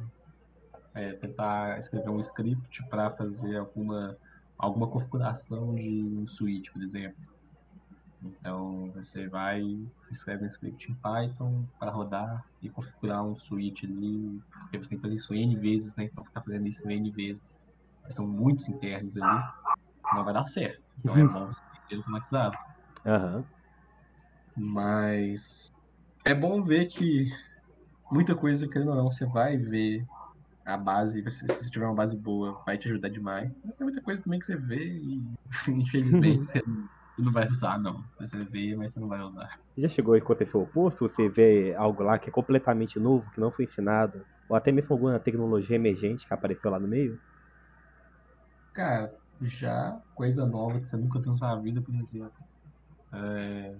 [0.94, 4.18] é tentar escrever um script para fazer alguma,
[4.59, 7.16] alguma configuração de um switch, por exemplo.
[8.22, 9.62] Então, você vai,
[10.11, 14.98] escreve um script em Python para rodar e configurar um switch ali, porque você tem
[14.98, 16.05] que fazer isso N vezes, né?
[16.05, 17.59] Então, ficar fazendo isso N vezes.
[18.11, 19.42] São muitos internos ali,
[20.14, 20.81] não vai dar certo.
[20.98, 22.57] Então, é bom você ter automatizado.
[23.05, 23.44] Aham.
[24.57, 25.66] Mas
[26.24, 27.26] é bom ver que
[28.11, 30.05] muita coisa, querendo ou não, você vai ver
[30.64, 33.52] a base, se você tiver uma base boa, vai te ajudar demais.
[33.64, 35.22] Mas tem muita coisa também que você vê e,
[35.68, 36.62] infelizmente, você
[37.16, 38.05] você não vai usar, não.
[38.20, 39.48] Você vê, mas você não vai usar.
[39.76, 41.09] Já chegou a acontecer o oposto?
[41.09, 44.26] Você vê algo lá que é completamente novo, que não foi ensinado?
[44.48, 47.20] Ou até mesmo alguma tecnologia emergente que apareceu lá no meio?
[48.72, 52.44] Cara, já coisa nova que você nunca viu na sua vida, por exemplo.
[53.14, 53.79] É,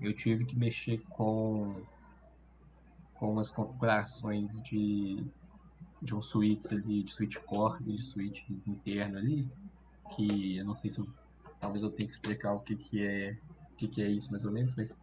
[0.00, 1.84] eu tive que mexer com,
[3.14, 5.24] com umas configurações de,
[6.02, 9.48] de um switch ali, de switch core de switch interno ali,
[10.16, 11.06] que eu não sei se eu,
[11.60, 13.36] talvez eu tenha que explicar o que, que é
[13.72, 14.96] o que, que é isso mais ou menos, mas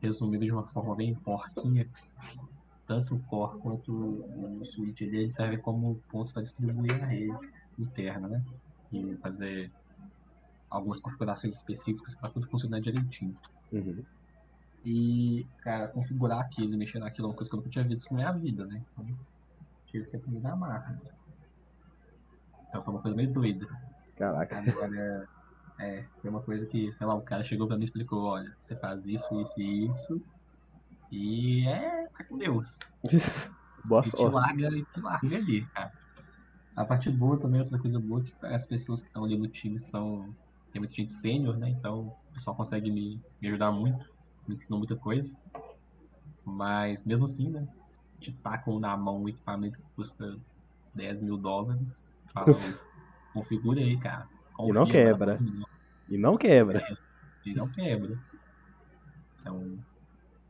[0.00, 1.88] resumido de uma forma bem porquinha,
[2.86, 7.36] tanto o core quanto o switch ali, eles servem como pontos para distribuir a rede
[7.78, 8.44] interna, né?
[8.92, 9.70] E fazer
[10.70, 13.36] algumas configurações específicas para tudo funcionar direitinho.
[13.72, 14.04] Uhum.
[14.84, 18.16] E, cara, configurar aquilo, mexer naquilo é uma coisa que eu nunca tinha visto na
[18.18, 18.82] minha vida, né?
[18.92, 19.06] Então,
[19.86, 21.00] tive que aprender na marra.
[22.68, 23.66] Então foi uma coisa meio doida.
[24.16, 24.58] Caraca.
[24.58, 25.28] Agora,
[25.78, 28.54] é, foi uma coisa que, sei lá, o cara chegou pra mim e explicou, olha,
[28.58, 30.22] você faz isso, isso e isso,
[31.12, 32.78] e é, tá com Deus.
[33.84, 34.34] Boa e te sorte.
[34.34, 35.92] larga, e te larga ali, cara.
[36.74, 39.78] A parte boa também, outra coisa boa, que as pessoas que estão ali no time
[39.78, 40.34] são,
[40.72, 44.04] tem muita gente sênior, né, então o pessoal consegue me, me ajudar muito,
[44.46, 45.34] me ensinou muita coisa,
[46.44, 47.66] mas mesmo assim, né,
[48.20, 50.36] te tacam na mão um equipamento que custa
[50.94, 52.54] 10 mil dólares, falam,
[53.32, 54.28] configura aí, cara.
[54.60, 55.38] E não Confia, quebra.
[56.08, 56.98] E não quebra.
[57.44, 58.18] E não quebra.
[59.40, 59.78] Então,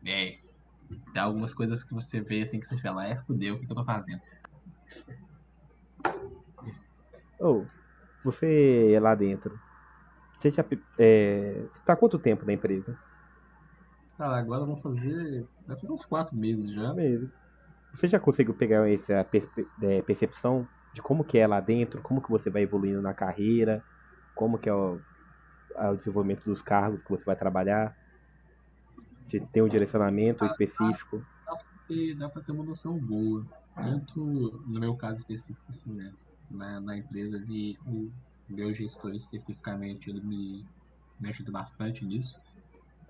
[0.05, 0.39] é.
[1.13, 3.73] Tem algumas coisas que você vê assim que você fala, é fudeu, o que, que
[3.73, 4.21] eu tô fazendo?
[7.41, 7.67] Ou,
[8.23, 9.59] você é lá dentro.
[10.39, 10.65] Você já.
[10.99, 12.97] É, tá quanto tempo na empresa?
[14.17, 15.47] Cara, agora vão fazer.
[15.67, 16.95] Vai fazer uns quatro meses já.
[16.95, 17.29] Meses.
[17.95, 19.27] Você já conseguiu pegar essa
[19.83, 23.83] é, percepção de como que é lá dentro, como que você vai evoluindo na carreira,
[24.37, 25.01] como que é o,
[25.75, 27.97] a- o desenvolvimento dos cargos que você vai trabalhar?
[29.29, 31.25] Se tem um direcionamento específico?
[31.89, 33.45] E dá pra ter uma noção boa.
[33.75, 34.21] Tanto
[34.67, 36.13] no meu caso específico, assim, né?
[36.51, 38.11] Na, na empresa ali, o
[38.49, 40.65] meu gestor especificamente, ele me,
[41.19, 42.39] me ajuda bastante nisso.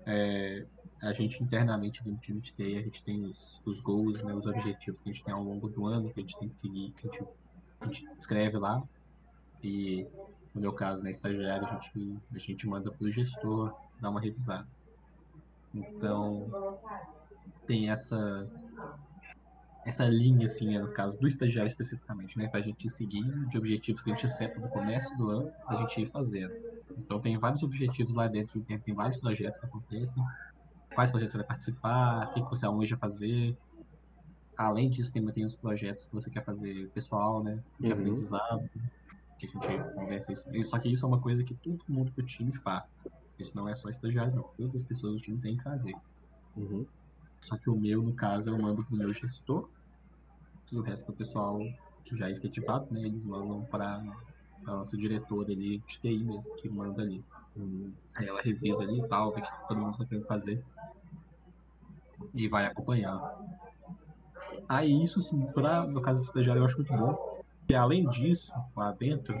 [0.05, 0.65] É,
[1.01, 4.47] a gente internamente no time de TI, a gente tem os, os goals, né, os
[4.47, 6.91] objetivos que a gente tem ao longo do ano, que a gente tem que seguir,
[6.93, 7.27] que a gente,
[7.81, 8.81] a gente escreve lá.
[9.63, 10.07] E
[10.57, 14.21] no meu caso, na estagiária, a gente, a gente manda para o gestor dar uma
[14.21, 14.67] revisada.
[15.73, 16.49] Então,
[17.65, 18.17] tem essa
[19.85, 23.57] essa linha, assim, né, no caso do estagiário especificamente, né, para a gente seguir de
[23.57, 26.53] objetivos que a gente seta no começo do ano, a gente ir fazendo.
[26.97, 30.21] Então, tem vários objetivos lá dentro, tem, tem vários projetos que acontecem,
[30.93, 33.57] quais projetos você vai participar, o que, que você almeja fazer.
[34.57, 37.93] Além disso, tem, tem os projetos que você quer fazer pessoal, né, de Uhum.
[37.93, 38.69] aprendizado,
[39.37, 40.63] que a gente conversa isso.
[40.63, 42.99] Só que isso é uma coisa que todo mundo do time faz.
[43.37, 44.43] Isso não é só estagiário, não.
[44.57, 45.95] Todas as pessoas do time têm que fazer.
[46.55, 46.85] Uhum.
[47.41, 49.69] Só que o meu, no caso, eu mando pro meu gestor.
[50.71, 51.59] E o resto do pessoal
[52.03, 53.01] que já é efetivado, né?
[53.01, 54.03] Eles mandam para
[54.65, 57.23] a nossa diretora ali de TI mesmo, que manda ali.
[57.55, 57.91] Uhum.
[58.15, 60.63] Aí ela revisa ali e tal, vê o que todo mundo tá querendo fazer.
[62.33, 63.21] E vai acompanhando.
[64.67, 67.36] Aí isso, assim, pra, no caso do estagiário, eu acho muito bom.
[67.69, 69.37] E além disso, lá dentro,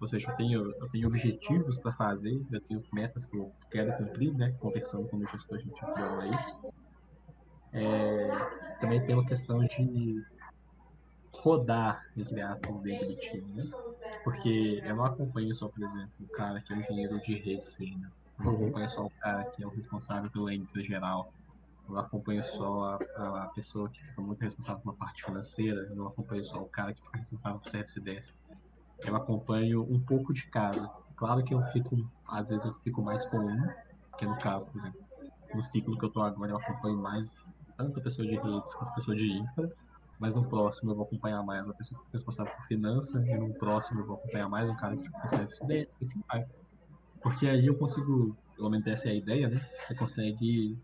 [0.00, 3.96] ou seja, eu tenho, eu tenho objetivos para fazer, eu tenho metas que eu quero
[3.96, 4.54] cumprir, né?
[4.58, 6.56] Conversando com o meu gestor, a gente aprova isso.
[7.72, 8.28] É,
[8.80, 10.22] também tem uma questão de
[11.42, 13.64] rodar, entre aspas, dentro do time, né?
[14.24, 17.66] Porque eu não acompanho só, por exemplo, o cara que é o engenheiro de rede
[17.66, 18.10] sênior.
[18.38, 18.64] Eu não Uhum.
[18.64, 21.32] acompanho só o cara que é o responsável pela infra geral.
[21.88, 25.86] Eu acompanho só a, a pessoa que fica muito responsável pela parte financeira.
[25.88, 28.34] Eu não acompanho só o cara que fica responsável por service desk.
[29.06, 30.88] Eu acompanho um pouco de cada.
[31.16, 31.96] Claro que eu fico,
[32.28, 33.68] às vezes eu fico mais com um,
[34.18, 35.00] que no caso, por exemplo,
[35.54, 37.42] no ciclo que eu tô agora eu acompanho mais
[37.76, 39.72] tanto a pessoa de redes quanto a pessoa de infra.
[40.18, 43.52] Mas no próximo eu vou acompanhar mais a pessoa é responsável por finança, e no
[43.54, 46.46] próximo eu vou acompanhar mais um cara que fica com service desk, e assim vai.
[47.22, 49.60] Porque aí eu consigo, pelo menos essa é a ideia, né?
[49.86, 50.78] Você consegue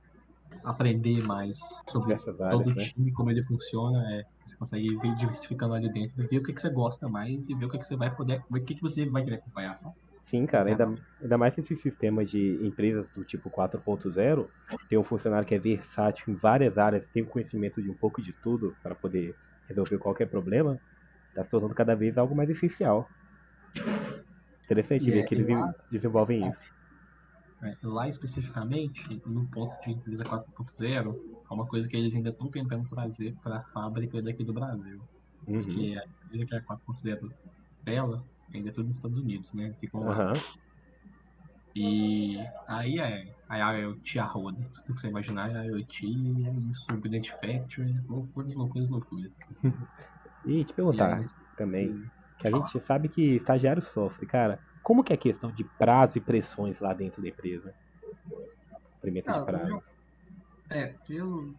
[0.65, 2.17] aprender mais sobre
[2.51, 2.85] todo o né?
[2.95, 6.61] time, como ele funciona, é, você consegue ir diversificando ali dentro, ver o que, que
[6.61, 9.07] você gosta mais e ver o que, que você vai poder, o que, que você
[9.09, 9.95] vai querer acompanhar, sabe?
[10.27, 10.87] Sim, cara, ainda,
[11.21, 14.51] ainda mais nesse sistema de empresas do tipo 4.0,
[14.89, 18.33] ter um funcionário que é versátil em várias áreas, tem conhecimento de um pouco de
[18.33, 19.37] tudo para poder
[19.69, 20.81] resolver qualquer problema,
[21.29, 23.11] está se tornando cada vez algo mais essencial.
[24.65, 26.72] Interessante ver é- que eles lá- desenvolvem isso.
[27.63, 31.17] É, lá especificamente, no ponto de empresa 4.0,
[31.49, 35.01] é uma coisa que eles ainda estão tentando trazer para a fábrica daqui do Brasil.
[35.47, 35.63] Uhum.
[35.63, 37.33] Porque a empresa que é 4.0
[37.85, 39.75] dela ainda é tudo nos Estados Unidos, né?
[39.95, 40.11] Lá.
[40.11, 40.33] Aham.
[41.75, 42.37] E
[42.69, 44.59] aí é a IoT a roda.
[44.75, 46.07] Tudo que você imaginar é IoT,
[46.47, 49.33] é isso, Grid Factory, loucuras, loucuras, loucuras.
[50.45, 51.25] E te E perguntar aí,
[51.57, 52.03] também,
[52.41, 54.59] que a gente sabe que estagiário sofre, cara.
[54.83, 57.75] Como que é a questão de prazo e pressões lá dentro da empresa?
[58.95, 59.83] Cumprimento de Cara, prazo.
[60.71, 61.55] É, pelo,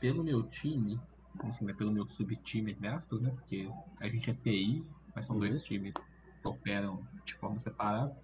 [0.00, 1.00] pelo meu time,
[1.44, 3.30] assim, né, pelo meu subtime, entre aspas, né?
[3.30, 3.68] Porque
[4.00, 5.48] a gente é TI, mas são Uhum.
[5.48, 8.14] dois times que operam de forma separada.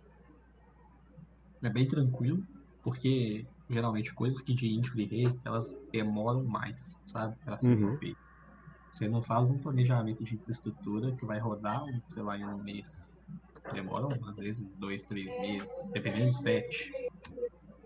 [1.63, 2.45] É bem tranquilo,
[2.83, 5.03] porque geralmente coisas que de infra
[5.45, 7.37] elas demoram mais, sabe?
[7.45, 7.99] Pra serem Uhum.
[7.99, 8.23] feitas.
[8.91, 13.18] Você não faz um planejamento de infraestrutura que vai rodar, sei lá, em um mês.
[13.73, 16.91] Demoram, às vezes, dois, três meses, dependendo de sete.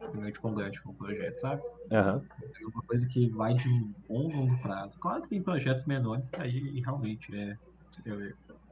[0.00, 1.62] Dependendo de quão grande for o projeto, sabe?
[1.90, 2.24] Aham.
[2.60, 4.98] É uma coisa que vai de um bom longo prazo.
[5.00, 7.56] Claro que tem projetos menores que aí realmente é,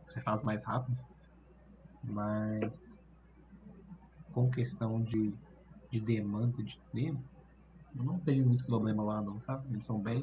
[0.09, 0.97] você- faz mais rápido,
[2.05, 2.73] mas
[4.33, 5.35] com questão de,
[5.91, 7.23] de demanda de tempo,
[7.97, 9.73] eu não tenho muito problema lá não, sabe?
[9.73, 10.23] Eles são bem,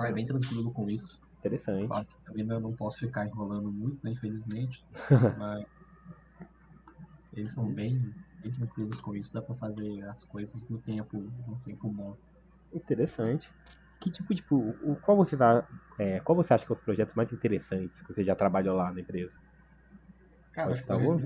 [0.00, 1.18] é bem tranquilo com isso.
[1.46, 1.86] Interessante.
[1.88, 4.84] Claro que também eu não posso ficar enrolando muito, né, infelizmente,
[5.38, 5.64] mas
[7.32, 8.00] eles são bem,
[8.40, 12.16] bem tranquilos com isso, dá pra fazer as coisas no tempo, no tempo bom.
[12.72, 13.48] Interessante.
[14.00, 15.66] Que tipo, tipo, o, qual, você dá,
[15.98, 18.92] é, qual você acha que são os projetos mais interessantes que você já trabalhou lá
[18.92, 19.32] na empresa?
[20.52, 21.22] Cara, citar foi alguns?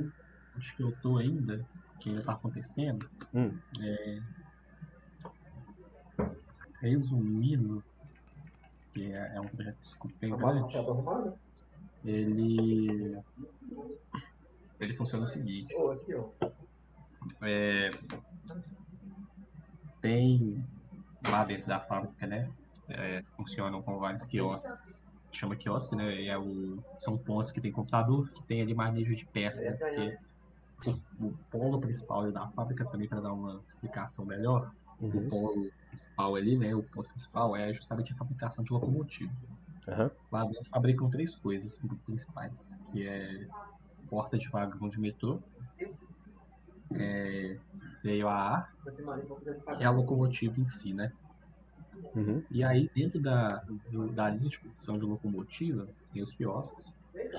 [0.54, 1.64] onde que eu tô ainda,
[2.00, 3.58] que ainda tá acontecendo, Hum.
[6.80, 7.84] resumindo,
[8.92, 10.74] que é, é um projeto desculpa, bem grande,
[12.04, 13.18] ele,
[14.80, 15.74] ele funciona o seguinte,
[17.42, 17.90] é,
[20.00, 20.64] tem
[21.28, 22.50] lá dentro da fábrica, né,
[22.88, 28.28] é, funcionam com vários quiosques, chama quiosque, né, é o, são pontos que tem computador,
[28.30, 30.18] que tem ali manejo de peças, né, porque
[31.20, 35.28] o, o polo principal da fábrica também para dar uma explicação melhor, o Uhum.
[35.30, 39.34] polo principal ali, né, o ponto principal é justamente a fabricação de locomotivos.
[39.88, 40.10] Aham.
[40.30, 43.46] Lá dentro fabricam três coisas principais, que é
[44.08, 45.40] porta de vagão de metrô,
[46.94, 47.58] é,
[48.02, 48.74] veio a ar
[49.78, 51.12] é a locomotiva em si, né?
[52.14, 52.42] Uhum.
[52.50, 53.62] E aí, dentro da,
[54.14, 56.92] da linha de produção de locomotiva, tem os quiosques,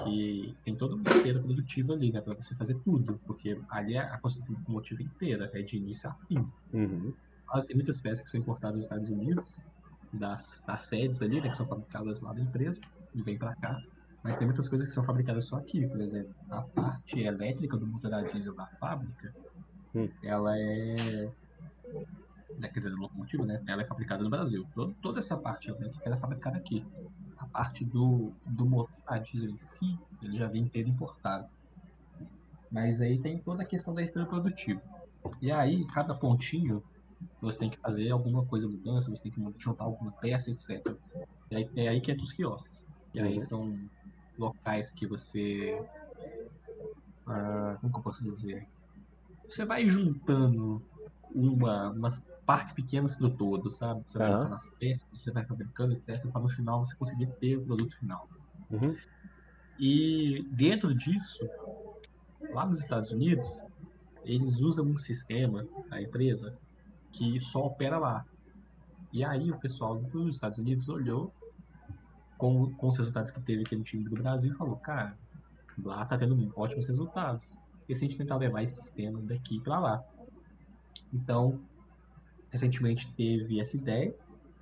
[0.04, 2.22] que tem toda uma esteira produtiva ali, né?
[2.22, 6.14] Pra você fazer tudo, porque ali é a construção locomotiva inteira, é de início a
[6.28, 6.46] fim.
[6.74, 7.14] Uhum.
[7.52, 9.62] Claro, tem muitas peças que são importadas dos Estados Unidos,
[10.14, 12.80] das, das sedes ali, né, que são fabricadas lá da empresa,
[13.14, 13.78] e vem pra cá.
[14.24, 17.86] Mas tem muitas coisas que são fabricadas só aqui, por exemplo, a parte elétrica do
[17.86, 19.34] motor a diesel da fábrica,
[19.94, 20.08] Hum.
[20.24, 21.30] ela é.
[22.58, 23.62] né, Quer dizer, locomotiva, né?
[23.68, 24.66] Ela é fabricada no Brasil.
[24.74, 26.86] Todo- toda essa parte elétrica é fabricada aqui.
[27.38, 31.50] A parte do, do motor a diesel em si, ele já vem inteiro importado.
[32.72, 34.82] Mas aí tem toda a questão da esteira produtiva.
[35.42, 36.82] E aí, cada pontinho,
[37.42, 40.82] você tem que fazer alguma coisa mudança, você tem que juntar alguma peça, etc.
[41.52, 42.86] E aí é aí que entra os quiosques.
[43.14, 43.42] E aí Uhum.
[43.42, 43.80] são
[44.38, 45.78] locais que você.
[47.28, 48.68] ah, como que eu posso dizer?
[49.50, 50.82] Você vai juntando
[51.34, 54.02] uma, umas partes pequenas pro todo, sabe?
[54.06, 54.38] Você vai Aham.
[54.38, 56.22] juntando as peças, você vai fabricando, etc.
[56.32, 58.28] Para no final você conseguir ter o produto final.
[58.70, 58.96] Uhum.
[59.78, 61.50] E dentro disso,
[62.52, 63.48] lá nos Estados Unidos,
[64.24, 66.58] eles usam um sistema, a empresa,
[67.12, 68.26] que só opera lá.
[69.12, 71.34] E aí o pessoal dos Estados Unidos olhou
[72.38, 75.18] com, com os resultados que teve aqui no time do Brasil e falou, cara,
[75.84, 77.58] lá tá tendo ótimos resultados.
[77.88, 80.04] E se a gente tentar levar esse sistema daqui para lá?
[81.14, 81.60] Então,
[82.50, 84.16] recentemente teve essa ideia,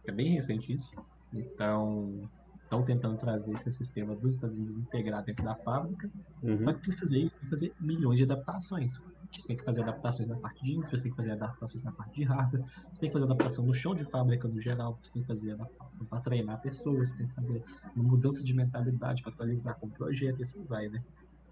[0.05, 0.91] é bem recente isso.
[1.31, 2.27] Então,
[2.63, 6.09] estão tentando trazer esse sistema dos Estados Unidos integrado dentro da fábrica.
[6.41, 6.59] Uhum.
[6.63, 8.99] Mas para fazer isso, que fazer milhões de adaptações.
[9.31, 11.91] Você tem que fazer adaptações na parte de infra, você tem que fazer adaptações na
[11.91, 15.11] parte de hardware, você tem que fazer adaptação no chão de fábrica no geral, você
[15.11, 17.63] tem que fazer adaptação para treinar pessoas, você tem que fazer
[17.95, 21.03] uma mudança de mentalidade para atualizar com o projeto e assim vai, né?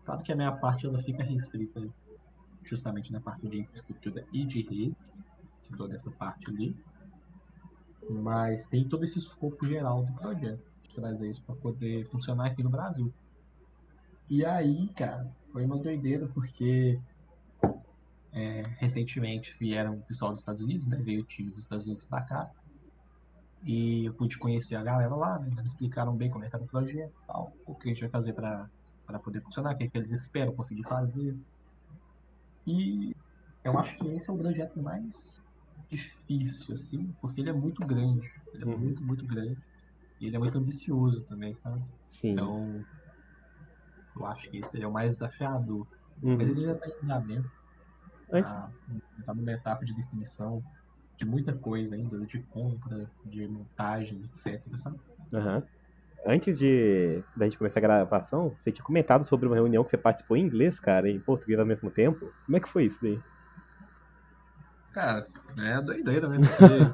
[0.04, 1.88] Claro que a minha parte ela fica restrita
[2.64, 5.18] justamente na parte de infraestrutura e de redes,
[5.64, 6.76] que toda essa parte ali.
[8.10, 12.64] Mas tem todo esse escopo geral do projeto, de trazer isso para poder funcionar aqui
[12.64, 13.14] no Brasil.
[14.30, 17.00] E aí, cara, foi uma doideira porque
[18.38, 20.98] é, recentemente vieram o pessoal dos Estados Unidos, né?
[21.02, 22.48] Veio o time dos Estados Unidos pra cá.
[23.64, 25.48] E eu pude conhecer a galera lá, né?
[25.48, 27.94] Eles me explicaram bem como é que era o projeto e tal, o que a
[27.94, 28.70] gente vai fazer para
[29.24, 31.36] poder funcionar, o que, é que eles esperam conseguir fazer.
[32.68, 33.14] E
[33.64, 35.16] eu acho que esse é o projeto mais
[35.90, 38.28] difícil, assim, porque ele é muito grande.
[38.54, 38.78] Ele é Uhum.
[38.78, 39.58] muito, muito grande.
[40.20, 41.84] E ele é muito ambicioso também, sabe?
[42.22, 42.32] Sim.
[42.34, 42.86] Então,
[44.16, 45.88] eu acho que esse é o mais desafiador.
[46.22, 46.38] Uhum.
[46.38, 47.57] Mas ele já está em andamento.
[48.32, 48.70] Antes- Tá,
[49.26, 50.64] tá numa etapa de definição
[51.18, 54.78] de muita coisa ainda, de compra, de montagem, etc.
[54.78, 55.00] Sabe?
[55.34, 55.64] Aham.
[56.26, 59.98] Antes de da gente começar a gravação, você tinha comentado sobre uma reunião que você
[59.98, 62.34] participou em inglês, cara, e em português ao mesmo tempo.
[62.46, 63.22] Como é que foi isso daí?
[64.92, 66.38] Cara, é doideira, né?
[66.40, 66.94] Porque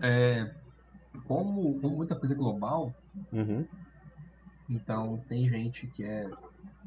[0.02, 0.54] é,
[1.24, 2.92] como, como muita coisa é global,
[3.32, 3.66] Uhum.
[4.68, 6.28] então tem gente que é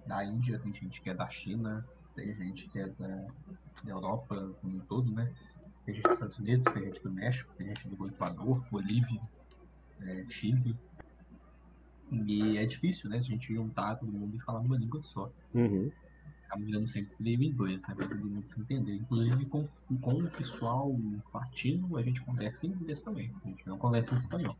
[0.05, 1.85] da Índia, tem gente que é da China,
[2.21, 3.27] tem gente que é da,
[3.83, 5.31] da Europa como um todo, né?
[5.85, 9.21] Tem gente dos Estados Unidos, tem gente do México, tem gente do Equador, Bolívia,
[10.01, 10.77] é, Chile.
[12.11, 13.17] E é difícil, né?
[13.17, 15.31] A gente juntar todo mundo e falar uma língua só.
[15.53, 15.91] Uhum.
[16.45, 17.95] Acaba virando sempre em dois, né?
[17.95, 18.95] Pra todo mundo se entender.
[18.95, 19.67] Inclusive com,
[20.01, 20.93] com o pessoal
[21.33, 23.33] latino, a gente conversa em inglês também.
[23.43, 24.57] A gente não conversa em espanhol.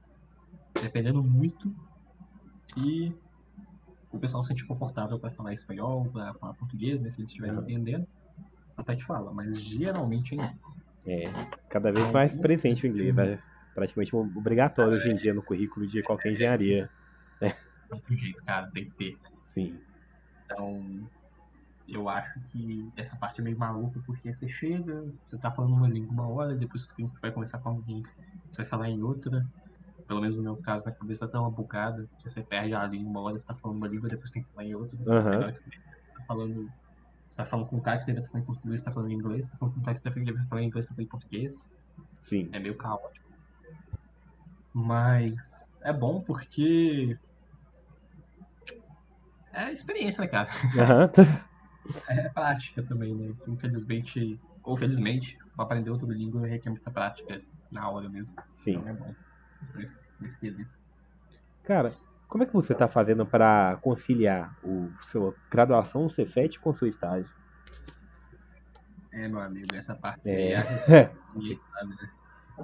[0.82, 1.76] Dependendo muito
[2.68, 3.14] se
[4.12, 7.10] o pessoal se sentir confortável para falar espanhol, para falar português, né?
[7.10, 7.64] Se eles estiverem Uhum.
[7.64, 8.08] entendendo,
[8.78, 10.60] até que fala, mas geralmente é inglês.
[11.06, 11.24] É,
[11.70, 13.40] cada vez mais presente o inglês, é
[13.74, 16.90] praticamente obrigatório hoje em dia no currículo de qualquer engenharia.
[17.90, 19.14] Não tem jeito, cara, tem que ter.
[19.54, 19.82] Sim.
[20.46, 21.10] Então,
[21.88, 25.88] eu acho que essa parte é meio maluca, porque você chega, você tá falando uma
[25.90, 28.02] língua uma hora, depois que tem- vai conversar com alguém,
[28.52, 29.46] você vai falar em outra.
[30.12, 33.10] Pelo menos no meu caso, minha cabeça tá uma bugada, que você perde a língua
[33.10, 34.98] uma hora, você tá falando uma língua, depois tem que falar em outra.
[34.98, 36.70] Que você tá falando.
[37.30, 38.92] Você tá falando com um cara que você deve estar falando em português, você tá
[38.92, 40.86] falando em inglês, você tá falando com um cara que você deve falar em inglês,
[40.86, 41.70] você tá falando em português.
[42.20, 42.50] Sim.
[42.52, 43.32] É meio caótico.
[44.74, 47.18] Mas é bom porque.
[49.54, 50.50] É experiência, né, cara?
[50.78, 51.10] Aham.
[52.08, 53.34] É prática também, né?
[53.48, 58.36] Infelizmente, ou felizmente, pra aprender outra língua requer muita prática na hora mesmo.
[58.64, 58.72] Sim.
[58.74, 59.16] Então é bom.
[59.76, 60.70] Nesse, nesse quesito.
[61.64, 61.94] Cara,
[62.28, 66.76] como é que você tá fazendo pra conciliar o sua graduação no Cefet com o
[66.76, 67.30] seu estágio?
[69.12, 70.54] É, meu amigo, essa parte É.
[70.54, 72.10] é, ninguém sabe, né?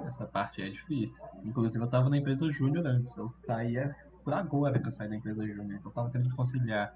[0.08, 1.24] Essa parte é difícil.
[1.43, 3.16] Inclusive, eu tava na empresa Júnior antes.
[3.18, 5.80] Eu saía por agora que eu saí da empresa Júnior.
[5.84, 6.93] Eu tava tendo que conciliar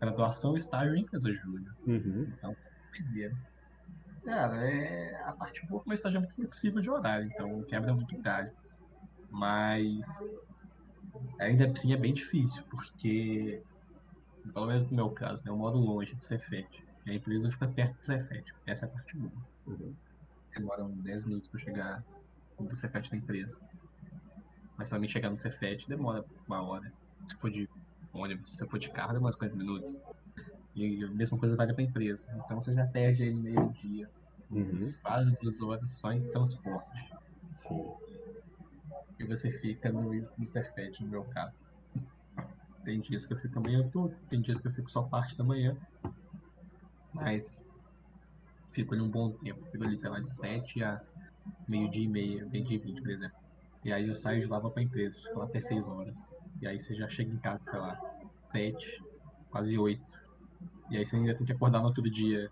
[0.00, 1.74] graduação e estágio em empresa Júnior.
[1.86, 2.26] Uhum.
[2.36, 2.56] Então,
[2.90, 3.36] doideira.
[4.24, 7.94] Cara, é a parte boa que o estágio é muito flexível de horário, então quebra
[7.94, 8.50] muito galho.
[9.30, 10.32] Mas
[11.38, 13.62] ainda assim é bem difícil, porque,
[14.52, 16.84] pelo menos no meu caso, né, eu moro longe do Cefet.
[17.06, 18.54] E a empresa fica perto do Cefet.
[18.66, 19.32] Essa é a parte boa.
[19.66, 19.94] Uhum.
[20.54, 22.04] Demoram 10 minutos para chegar
[22.58, 23.56] do Cefet da empresa.
[24.76, 26.92] Mas para mim chegar no Cefet demora uma hora.
[27.26, 27.68] Se for de
[28.12, 29.96] ônibus, se for de carro, demora uns 40 minutos.
[30.74, 32.30] E a mesma coisa vale para a empresa.
[32.44, 34.08] Então você já perde aí meio dia.
[34.50, 34.78] Uhum.
[35.02, 37.10] Quase duas horas só em transporte.
[37.66, 38.07] Sim.
[39.18, 41.58] E você fica no, no Cefet, no meu caso.
[42.84, 45.36] Tem dias que eu fico a manhã toda, tem dias que eu fico só parte
[45.36, 45.76] da manhã.
[47.12, 47.64] Mas
[48.72, 49.64] fico ali um bom tempo.
[49.70, 51.14] Fico ali, sei lá, de 7 às
[51.66, 53.36] meio-dia e meia, meio-dia e 20, por exemplo.
[53.84, 56.18] E aí eu saio de lá pra empresa, fico lá até 6 horas.
[56.60, 58.00] E aí você já chega em casa, sei lá,
[58.48, 59.02] 7,
[59.50, 60.02] quase 8.
[60.90, 62.50] E aí você ainda tem que acordar no outro dia,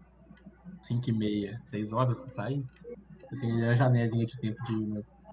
[0.83, 2.65] 5 e meia, 6 horas você sai.
[3.21, 5.26] Você tem a janelinha de tempo de umas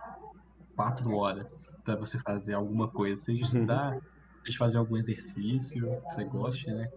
[0.76, 3.22] 4 horas pra você fazer alguma coisa.
[3.22, 4.00] Seja estudar,
[4.46, 6.90] seja fazer algum exercício que você goste, né?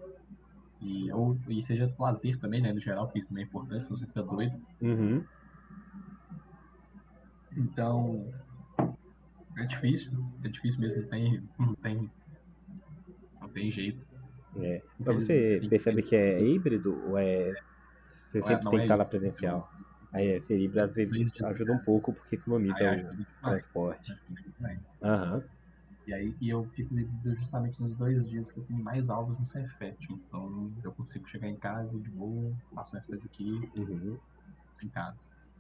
[0.80, 2.72] E, ou, e seja lazer também, né?
[2.72, 4.60] No geral, que isso também é importante, senão você fica doido.
[4.80, 5.24] Uhum.
[7.56, 8.30] Então,
[9.56, 10.12] é difícil,
[10.44, 12.10] é difícil mesmo, não tem, não tem,
[13.40, 14.04] não tem jeito.
[14.58, 14.82] É.
[14.98, 17.52] Mas você que percebe ter- que é híbrido ou é.
[18.28, 19.20] Você é- sempre não tem é que estar lá híbrido.
[19.20, 19.70] presencial?
[20.12, 22.74] Aí é, dias ajuda um pouco porque economiza
[23.12, 24.12] o transporte.
[25.02, 25.42] Aham.
[26.06, 26.94] E aí e eu fico
[27.24, 29.96] justamente nos dois dias que eu tenho mais aulas no Cefet.
[30.10, 34.18] Então eu consigo chegar em casa de boa, faço minhas coisas aqui, Uhum.
[34.82, 35.18] em casa.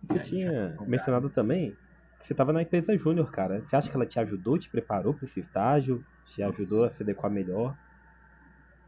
[0.08, 1.72] Você tinha mencionado também
[2.20, 3.60] que você estava na empresa júnior, cara.
[3.60, 6.04] Você acha que ela te ajudou, te preparou para esse estágio?
[6.24, 7.76] Te ajudou a se adequar melhor?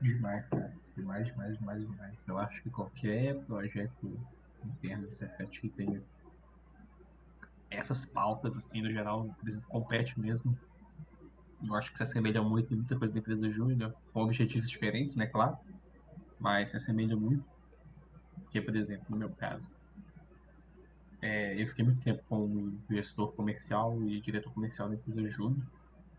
[0.01, 0.73] Demais, cara.
[0.97, 2.29] Demais, demais, demais, demais.
[2.29, 4.21] Eu acho que qualquer projeto
[4.65, 6.03] interno do Cefet que tenha
[7.71, 9.29] essas pautas, assim, no geral,
[9.69, 10.59] compete mesmo.
[11.63, 15.17] Eu acho que se assemelha muito em muita coisa da empresa júnior, com objetivos diferentes,
[15.17, 15.57] né, claro.
[16.39, 17.45] Mas se assemelha muito.
[18.43, 19.71] Porque, por exemplo, no meu caso,
[21.21, 25.67] é, eu fiquei muito tempo como gestor comercial e diretor comercial da empresa júnior.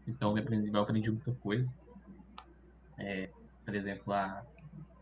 [0.08, 1.74] Então eu aprendi, eu aprendi muita coisa.
[2.98, 3.30] É,
[3.64, 4.46] por exemplo, a,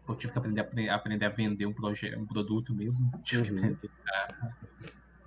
[0.08, 3.10] eu tive que aprender, aprender a vender um, proje- um produto mesmo.
[3.24, 3.58] Tive que Uhum.
[3.58, 4.50] aprender a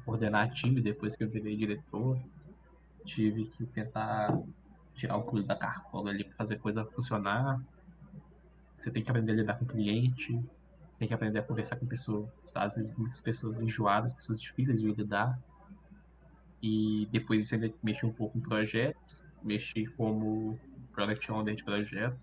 [0.04, 2.18] coordenar time depois que eu virei diretor.
[3.04, 4.38] Tive que tentar
[4.94, 7.60] tirar o coelho da cartola ali para fazer coisa funcionar.
[8.74, 10.32] Você tem que aprender a lidar com o cliente.
[10.92, 12.28] Você tem que aprender a conversar com pessoas.
[12.54, 15.38] Às vezes, muitas pessoas enjoadas, pessoas difíceis de lidar.
[16.62, 19.22] E depois você ainda mexi um pouco em projetos.
[19.42, 20.58] Mexi como
[20.92, 22.18] Product Owner de projeto.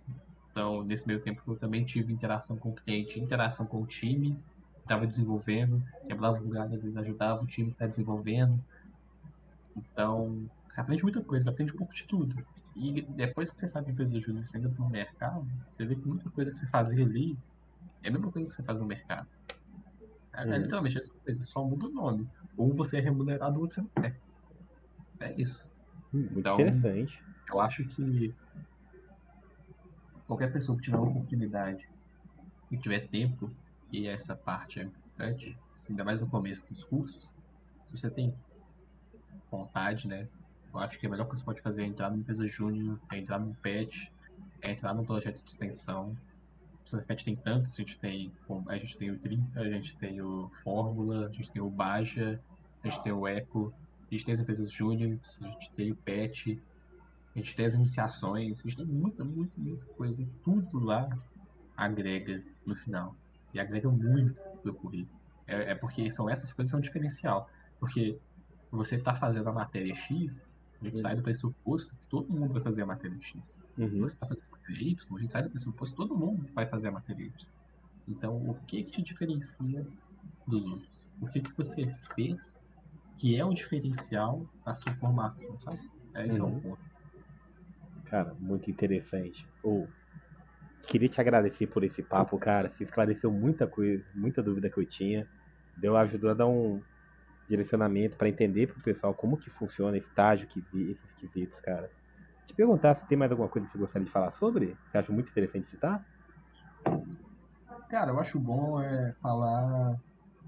[0.58, 4.38] Então, nesse meio tempo, eu também tive interação com o cliente, interação com o time
[4.38, 8.64] que estava desenvolvendo, quebrava galho, às vezes ajudava o time que está desenvolvendo.
[9.76, 12.36] Então, você aprende muita coisa, você aprende um pouco de tudo.
[12.76, 16.30] E depois que você sabe empresa justa você ainda no mercado, você vê que muita
[16.32, 17.38] coisa que você fazia ali
[18.03, 19.30] é a mesma coisa que você faz no mercado.
[20.34, 20.58] É, Uhum.
[20.58, 22.30] literalmente essa coisa, só muda o nome.
[22.55, 24.20] Ou você é remunerado ou você não é.
[25.20, 25.70] É isso.
[26.14, 27.24] Hum, Então, interessante.
[27.49, 28.36] Eu acho que
[30.28, 31.88] qualquer pessoa que tiver oportunidade
[32.70, 33.50] e tiver tempo,
[33.92, 35.58] e essa parte é importante,
[35.90, 37.32] ainda mais no começo dos cursos,
[37.86, 38.34] se você tem
[39.50, 40.28] vontade, né?
[40.74, 43.00] Eu acho que a melhor coisa que você pode fazer é entrar numa empresa júnior,
[43.10, 44.12] é entrar num PET,
[44.62, 46.16] é entrar num projeto de extensão.
[46.92, 48.32] O PET tem tantos, a gente tem,
[48.68, 52.40] a gente tem o Trinca, a gente tem o Fórmula, a gente tem o Baja,
[52.84, 53.74] a gente tem o Eco,
[54.10, 56.62] a gente tem as empresas júniores, a gente tem o PET,
[57.38, 60.22] a gente tem as iniciações, a gente tem muita, muita, muita coisa.
[60.24, 61.08] E tudo lá
[61.76, 63.16] agrega no final.
[63.54, 65.20] E agrega muito pro currículo.
[65.46, 67.48] É, é porque são essas coisas que são diferencial.
[67.80, 68.18] Porque
[68.72, 71.02] você tá fazendo a matéria X, a gente Uhum.
[71.02, 73.62] sai do pressuposto que todo mundo vai fazer a matéria X.
[73.78, 74.00] Uhum.
[74.02, 76.66] Você tá fazendo a matéria Y, a gente sai do pressuposto que todo mundo vai
[76.66, 77.48] fazer a matéria Y.
[78.08, 79.86] Então, o que que te diferencia
[80.48, 81.08] dos outros?
[81.22, 81.86] O que que você
[82.16, 82.66] fez
[83.18, 85.80] que é um diferencial na sua formação, sabe?
[86.16, 86.58] Esse é Uhum.
[86.58, 86.87] o ponto.
[88.10, 89.47] Cara, muito interessante.
[89.62, 89.89] Ou
[90.88, 92.70] queria te agradecer por esse papo, cara.
[92.70, 95.28] Você esclareceu muita coisa, muita dúvida que eu tinha.
[95.76, 96.82] Deu ajudou a dar um
[97.47, 101.89] direcionamento para entender pro pessoal como que funciona estágio, que esses quesitos, cara.
[102.45, 104.78] Te perguntar se tem mais alguma coisa que você gostaria de falar sobre?
[104.89, 106.05] Que eu acho muito interessante citar?
[107.89, 109.97] Cara, eu acho bom é, falar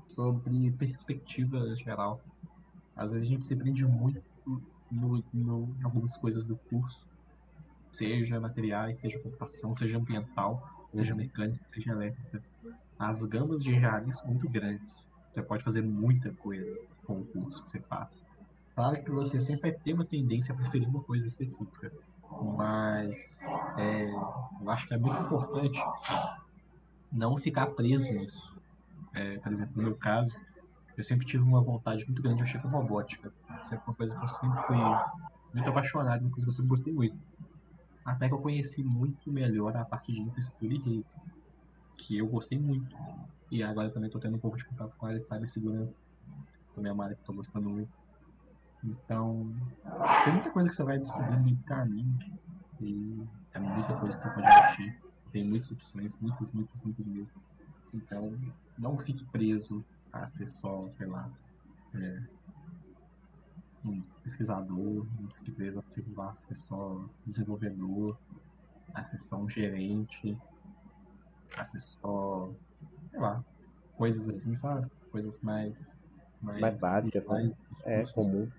[0.10, 2.22] sobre perspectiva geral.
[2.96, 4.22] Às vezes a gente se prende muito
[4.92, 7.08] no, no, em algumas coisas do curso,
[7.92, 10.62] seja materiais, seja computação, seja ambiental,
[10.94, 11.18] seja Uhum.
[11.20, 12.44] mecânica, seja elétrica.
[12.98, 15.04] As gamas de engenharia são muito grandes.
[15.34, 16.76] Você pode fazer muita coisa
[17.06, 18.26] com o curso que você faz.
[18.76, 21.92] Claro que você sempre vai ter uma tendência a preferir uma coisa específica,
[22.58, 23.42] mas
[23.78, 24.10] é,
[24.62, 25.80] eu acho que é muito importante
[27.12, 28.42] não ficar preso nisso.
[29.14, 30.36] É, por exemplo, no meu caso,
[30.98, 33.32] eu sempre tive uma vontade muito grande de mexer com robótica.
[33.66, 34.78] Isso é uma coisa que eu sempre fui
[35.54, 37.18] muito apaixonado, uma coisa que eu sempre gostei muito.
[38.10, 41.06] Até que eu conheci muito melhor a parte de infraestrutura e rede,
[41.96, 42.96] que eu gostei muito.
[43.52, 45.96] E agora também estou tendo um pouco de contato com a área de cibersegurança.
[46.74, 47.92] Também é uma área que estou gostando muito.
[48.84, 49.54] Então,
[50.24, 52.20] tem muita coisa que você vai descobrindo no caminho.
[52.82, 53.22] E
[53.54, 55.00] é muita coisa que você pode mexer.
[55.32, 57.42] Tem muitas opções, muitas, muitas, muitas mesmo.
[57.94, 58.34] Então,
[58.76, 61.30] não fique preso a ser só, sei lá,
[61.94, 62.24] é,
[63.86, 68.18] um pesquisador, não fique preso a ser só desenvolvedor,
[68.94, 70.38] a ser só um gerente,
[71.58, 72.52] a ser só,
[73.10, 73.44] sei lá,
[73.96, 74.90] coisas assim, sabe?
[75.12, 75.98] Coisas mais.
[76.42, 77.30] Mais, mais básicas, né?
[77.30, 78.50] mais, é comum.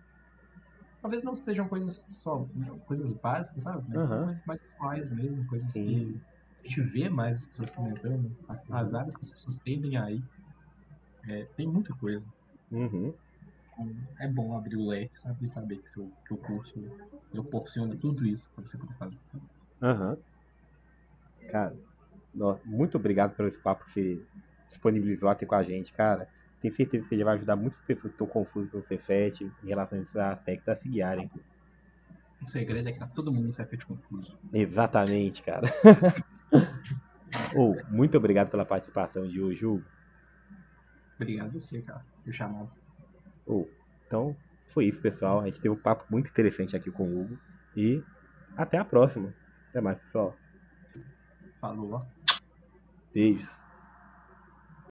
[1.00, 2.46] Talvez não sejam coisas só,
[2.86, 3.82] coisas básicas, sabe?
[3.88, 4.08] Mas uhum.
[4.08, 5.86] são coisas mais atuais mesmo, coisas Sim.
[5.86, 6.20] que
[6.58, 10.22] a gente vê mais as pessoas comentando, as, as áreas que as pessoas tendem aí.
[11.26, 12.26] É, tem muita coisa.
[12.70, 13.14] Uhum.
[13.80, 15.44] Então, é bom abrir o leque, sabe?
[15.44, 16.74] E saber que, seu, que o curso
[17.30, 19.44] proporciona tudo isso para você poder fazer, sabe?
[19.82, 20.10] Aham.
[20.10, 21.48] Uhum.
[21.50, 21.74] Cara,
[22.64, 24.22] muito obrigado pelo papo que você
[24.68, 26.28] disponibilizou aqui com a gente, cara.
[26.60, 29.98] Tenho certeza que ele vai ajudar muitas pessoas que estão confusas no Cefet em relação
[29.98, 31.30] a esses aspectos a se guiarem.
[32.42, 34.38] O segredo é que tá todo mundo no Cefet confuso.
[34.52, 35.66] Exatamente, cara.
[37.56, 39.84] oh, muito obrigado pela participação de hoje, Hugo.
[41.16, 42.68] Obrigado a você, cara, por chamar.
[43.50, 43.66] Oh,
[44.06, 44.36] então,
[44.72, 45.40] foi isso, pessoal.
[45.40, 47.38] A gente teve um papo muito interessante aqui com o Hugo.
[47.76, 48.00] E
[48.56, 49.34] até a próxima.
[49.70, 50.36] Até mais, pessoal.
[51.60, 52.00] Falou.
[53.12, 53.59] Beijos.